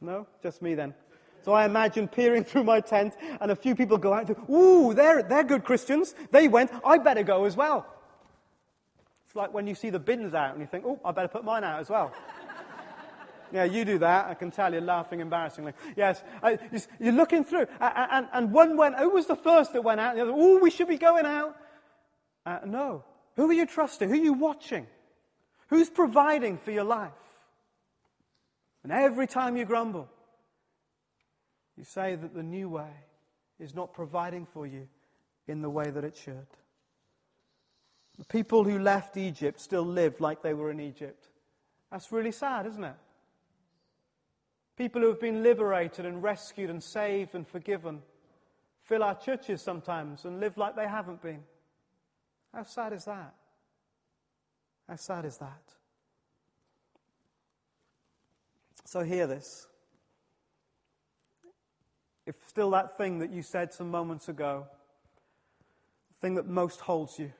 No? 0.00 0.26
Just 0.42 0.62
me 0.62 0.74
then. 0.74 0.94
So 1.42 1.52
I 1.52 1.64
imagine 1.64 2.08
peering 2.08 2.44
through 2.44 2.64
my 2.64 2.80
tent, 2.80 3.14
and 3.40 3.50
a 3.50 3.56
few 3.56 3.74
people 3.74 3.98
go 3.98 4.12
out. 4.12 4.30
Ooh, 4.48 4.94
they're, 4.94 5.22
they're 5.22 5.44
good 5.44 5.64
Christians. 5.64 6.14
They 6.30 6.48
went. 6.48 6.70
I 6.84 6.98
better 6.98 7.22
go 7.22 7.44
as 7.44 7.56
well. 7.56 7.86
Like 9.38 9.54
when 9.54 9.68
you 9.68 9.76
see 9.76 9.90
the 9.90 10.00
bins 10.00 10.34
out 10.34 10.50
and 10.50 10.60
you 10.60 10.66
think, 10.66 10.84
oh, 10.84 11.00
I 11.04 11.12
better 11.12 11.28
put 11.28 11.44
mine 11.44 11.64
out 11.64 11.80
as 11.80 11.88
well. 11.88 12.12
Yeah, 13.50 13.64
you 13.64 13.86
do 13.86 13.98
that. 14.00 14.26
I 14.26 14.34
can 14.34 14.50
tell 14.50 14.70
you're 14.70 14.82
laughing 14.82 15.20
embarrassingly. 15.20 15.72
Yes, 15.96 16.22
you're 17.00 17.14
looking 17.14 17.44
through. 17.44 17.66
And, 17.80 18.28
and 18.30 18.52
one 18.52 18.76
went, 18.76 18.98
who 18.98 19.08
was 19.08 19.24
the 19.24 19.36
first 19.36 19.72
that 19.72 19.82
went 19.82 20.00
out? 20.00 20.10
And 20.10 20.18
the 20.18 20.22
other, 20.24 20.34
oh, 20.36 20.58
we 20.58 20.70
should 20.70 20.86
be 20.86 20.98
going 20.98 21.24
out. 21.24 21.56
Uh, 22.44 22.58
no. 22.66 23.04
Who 23.36 23.48
are 23.48 23.54
you 23.54 23.64
trusting? 23.64 24.10
Who 24.10 24.16
are 24.16 24.22
you 24.22 24.34
watching? 24.34 24.86
Who's 25.68 25.88
providing 25.88 26.58
for 26.58 26.72
your 26.72 26.84
life? 26.84 27.10
And 28.82 28.92
every 28.92 29.26
time 29.26 29.56
you 29.56 29.64
grumble, 29.64 30.10
you 31.74 31.84
say 31.84 32.16
that 32.16 32.34
the 32.34 32.42
new 32.42 32.68
way 32.68 32.92
is 33.58 33.74
not 33.74 33.94
providing 33.94 34.44
for 34.44 34.66
you 34.66 34.88
in 35.46 35.62
the 35.62 35.70
way 35.70 35.88
that 35.88 36.04
it 36.04 36.18
should. 36.22 36.46
The 38.18 38.24
people 38.24 38.64
who 38.64 38.78
left 38.78 39.16
Egypt 39.16 39.60
still 39.60 39.84
lived 39.84 40.20
like 40.20 40.42
they 40.42 40.54
were 40.54 40.70
in 40.70 40.80
Egypt. 40.80 41.28
That's 41.90 42.10
really 42.12 42.32
sad, 42.32 42.66
isn't 42.66 42.84
it? 42.84 42.96
People 44.76 45.02
who 45.02 45.08
have 45.08 45.20
been 45.20 45.42
liberated 45.42 46.04
and 46.04 46.22
rescued 46.22 46.70
and 46.70 46.82
saved 46.82 47.34
and 47.34 47.46
forgiven 47.46 48.02
fill 48.82 49.02
our 49.02 49.14
churches 49.14 49.60
sometimes 49.60 50.24
and 50.24 50.40
live 50.40 50.56
like 50.56 50.74
they 50.74 50.88
haven't 50.88 51.20
been. 51.20 51.42
How 52.54 52.64
sad 52.64 52.92
is 52.92 53.04
that? 53.04 53.34
How 54.88 54.96
sad 54.96 55.26
is 55.26 55.36
that? 55.38 55.62
So, 58.86 59.02
hear 59.02 59.26
this. 59.26 59.66
If 62.24 62.36
still 62.46 62.70
that 62.70 62.96
thing 62.96 63.18
that 63.18 63.30
you 63.30 63.42
said 63.42 63.74
some 63.74 63.90
moments 63.90 64.30
ago, 64.30 64.66
the 66.08 66.26
thing 66.26 66.36
that 66.36 66.46
most 66.46 66.80
holds 66.80 67.18
you, 67.18 67.32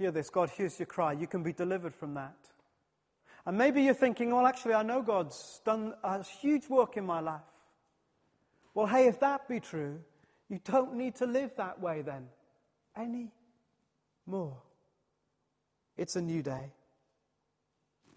hear 0.00 0.10
this 0.10 0.30
God 0.30 0.48
hears 0.48 0.78
your 0.78 0.86
cry. 0.86 1.12
You 1.12 1.26
can 1.26 1.42
be 1.42 1.52
delivered 1.52 1.94
from 1.94 2.14
that. 2.14 2.36
And 3.44 3.58
maybe 3.58 3.82
you're 3.82 3.94
thinking, 3.94 4.32
well, 4.34 4.46
actually, 4.46 4.72
I 4.72 4.82
know 4.82 5.02
God's 5.02 5.60
done 5.64 5.94
a 6.02 6.22
huge 6.22 6.68
work 6.68 6.96
in 6.96 7.04
my 7.04 7.20
life. 7.20 7.40
Well, 8.74 8.86
hey, 8.86 9.08
if 9.08 9.20
that 9.20 9.46
be 9.46 9.60
true, 9.60 10.00
you 10.48 10.58
don't 10.64 10.94
need 10.94 11.16
to 11.16 11.26
live 11.26 11.50
that 11.56 11.80
way 11.80 12.00
then 12.02 12.28
any 12.96 13.28
more. 14.26 14.56
It's 15.98 16.16
a 16.16 16.22
new 16.22 16.42
day. 16.42 16.72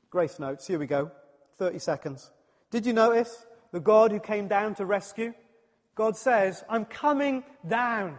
Grace 0.10 0.40
notes, 0.40 0.66
here 0.66 0.80
we 0.80 0.88
go. 0.88 1.12
30 1.58 1.80
seconds. 1.80 2.32
Did 2.72 2.86
you 2.86 2.94
notice 2.94 3.46
the 3.74 3.82
God 3.82 4.12
who 4.12 4.20
came 4.22 4.48
down 4.48 4.76
to 4.76 4.86
rescue? 4.86 5.34
God 5.96 6.16
says, 6.16 6.64
I'm 6.70 6.86
coming 6.86 7.44
down 7.68 8.18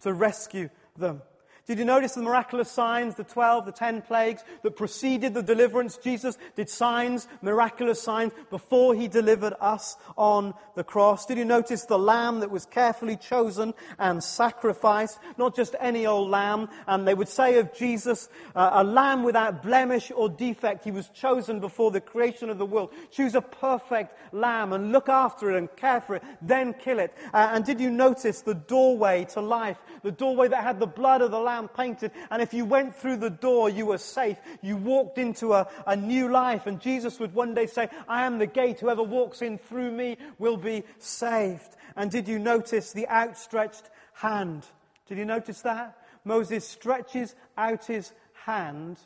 to 0.00 0.12
rescue 0.12 0.68
them. 0.96 1.22
Did 1.66 1.78
you 1.78 1.86
notice 1.86 2.12
the 2.12 2.20
miraculous 2.20 2.70
signs, 2.70 3.14
the 3.14 3.24
12, 3.24 3.64
the 3.64 3.72
10 3.72 4.02
plagues 4.02 4.44
that 4.62 4.76
preceded 4.76 5.32
the 5.32 5.42
deliverance? 5.42 5.96
Jesus 5.96 6.36
did 6.56 6.68
signs, 6.68 7.26
miraculous 7.40 8.02
signs, 8.02 8.32
before 8.50 8.94
he 8.94 9.08
delivered 9.08 9.54
us 9.62 9.96
on 10.18 10.52
the 10.74 10.84
cross. 10.84 11.24
Did 11.24 11.38
you 11.38 11.46
notice 11.46 11.86
the 11.86 11.98
lamb 11.98 12.40
that 12.40 12.50
was 12.50 12.66
carefully 12.66 13.16
chosen 13.16 13.72
and 13.98 14.22
sacrificed? 14.22 15.18
Not 15.38 15.56
just 15.56 15.74
any 15.80 16.04
old 16.04 16.28
lamb. 16.28 16.68
And 16.86 17.08
they 17.08 17.14
would 17.14 17.28
say 17.28 17.58
of 17.58 17.72
Jesus, 17.72 18.28
uh, 18.54 18.70
a 18.74 18.84
lamb 18.84 19.22
without 19.22 19.62
blemish 19.62 20.12
or 20.14 20.28
defect. 20.28 20.84
He 20.84 20.90
was 20.90 21.08
chosen 21.08 21.60
before 21.60 21.90
the 21.90 22.00
creation 22.02 22.50
of 22.50 22.58
the 22.58 22.66
world. 22.66 22.90
Choose 23.10 23.34
a 23.34 23.40
perfect 23.40 24.18
lamb 24.34 24.74
and 24.74 24.92
look 24.92 25.08
after 25.08 25.50
it 25.50 25.56
and 25.56 25.74
care 25.76 26.02
for 26.02 26.16
it, 26.16 26.22
then 26.42 26.74
kill 26.74 26.98
it. 26.98 27.14
Uh, 27.32 27.52
and 27.52 27.64
did 27.64 27.80
you 27.80 27.90
notice 27.90 28.42
the 28.42 28.54
doorway 28.54 29.24
to 29.30 29.40
life? 29.40 29.78
The 30.02 30.12
doorway 30.12 30.48
that 30.48 30.62
had 30.62 30.78
the 30.78 30.86
blood 30.86 31.22
of 31.22 31.30
the 31.30 31.40
lamb 31.40 31.53
painted. 31.62 32.12
And 32.30 32.42
if 32.42 32.52
you 32.52 32.64
went 32.64 32.94
through 32.94 33.16
the 33.16 33.30
door, 33.30 33.70
you 33.70 33.86
were 33.86 33.98
safe. 33.98 34.38
You 34.62 34.76
walked 34.76 35.18
into 35.18 35.52
a, 35.52 35.68
a 35.86 35.96
new 35.96 36.30
life. 36.30 36.66
And 36.66 36.80
Jesus 36.80 37.18
would 37.20 37.34
one 37.34 37.54
day 37.54 37.66
say, 37.66 37.88
I 38.08 38.26
am 38.26 38.38
the 38.38 38.46
gate. 38.46 38.80
Whoever 38.80 39.02
walks 39.02 39.42
in 39.42 39.58
through 39.58 39.92
me 39.92 40.18
will 40.38 40.56
be 40.56 40.84
saved. 40.98 41.76
And 41.96 42.10
did 42.10 42.28
you 42.28 42.38
notice 42.38 42.92
the 42.92 43.08
outstretched 43.08 43.88
hand? 44.14 44.66
Did 45.06 45.18
you 45.18 45.24
notice 45.24 45.62
that? 45.62 45.98
Moses 46.24 46.66
stretches 46.66 47.34
out 47.56 47.84
his 47.84 48.12
hand, 48.44 48.98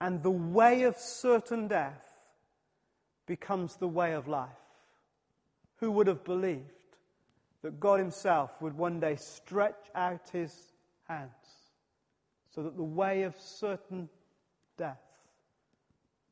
and 0.00 0.22
the 0.22 0.30
way 0.30 0.82
of 0.82 0.96
certain 0.96 1.68
death 1.68 2.04
becomes 3.26 3.76
the 3.76 3.88
way 3.88 4.12
of 4.12 4.26
life. 4.26 4.48
Who 5.76 5.92
would 5.92 6.08
have 6.08 6.24
believed? 6.24 6.77
That 7.62 7.80
God 7.80 7.98
Himself 7.98 8.60
would 8.62 8.74
one 8.74 9.00
day 9.00 9.16
stretch 9.16 9.86
out 9.94 10.28
His 10.32 10.72
hands 11.08 11.30
so 12.54 12.62
that 12.62 12.76
the 12.76 12.82
way 12.82 13.22
of 13.22 13.38
certain 13.38 14.08
death 14.76 14.98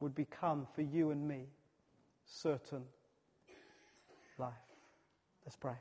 would 0.01 0.15
become 0.15 0.67
for 0.75 0.83
you 0.83 1.11
and 1.11 1.27
me 1.27 1.47
certain 2.25 2.83
life. 4.39 4.53
Let's 5.45 5.57
pray. 5.57 5.77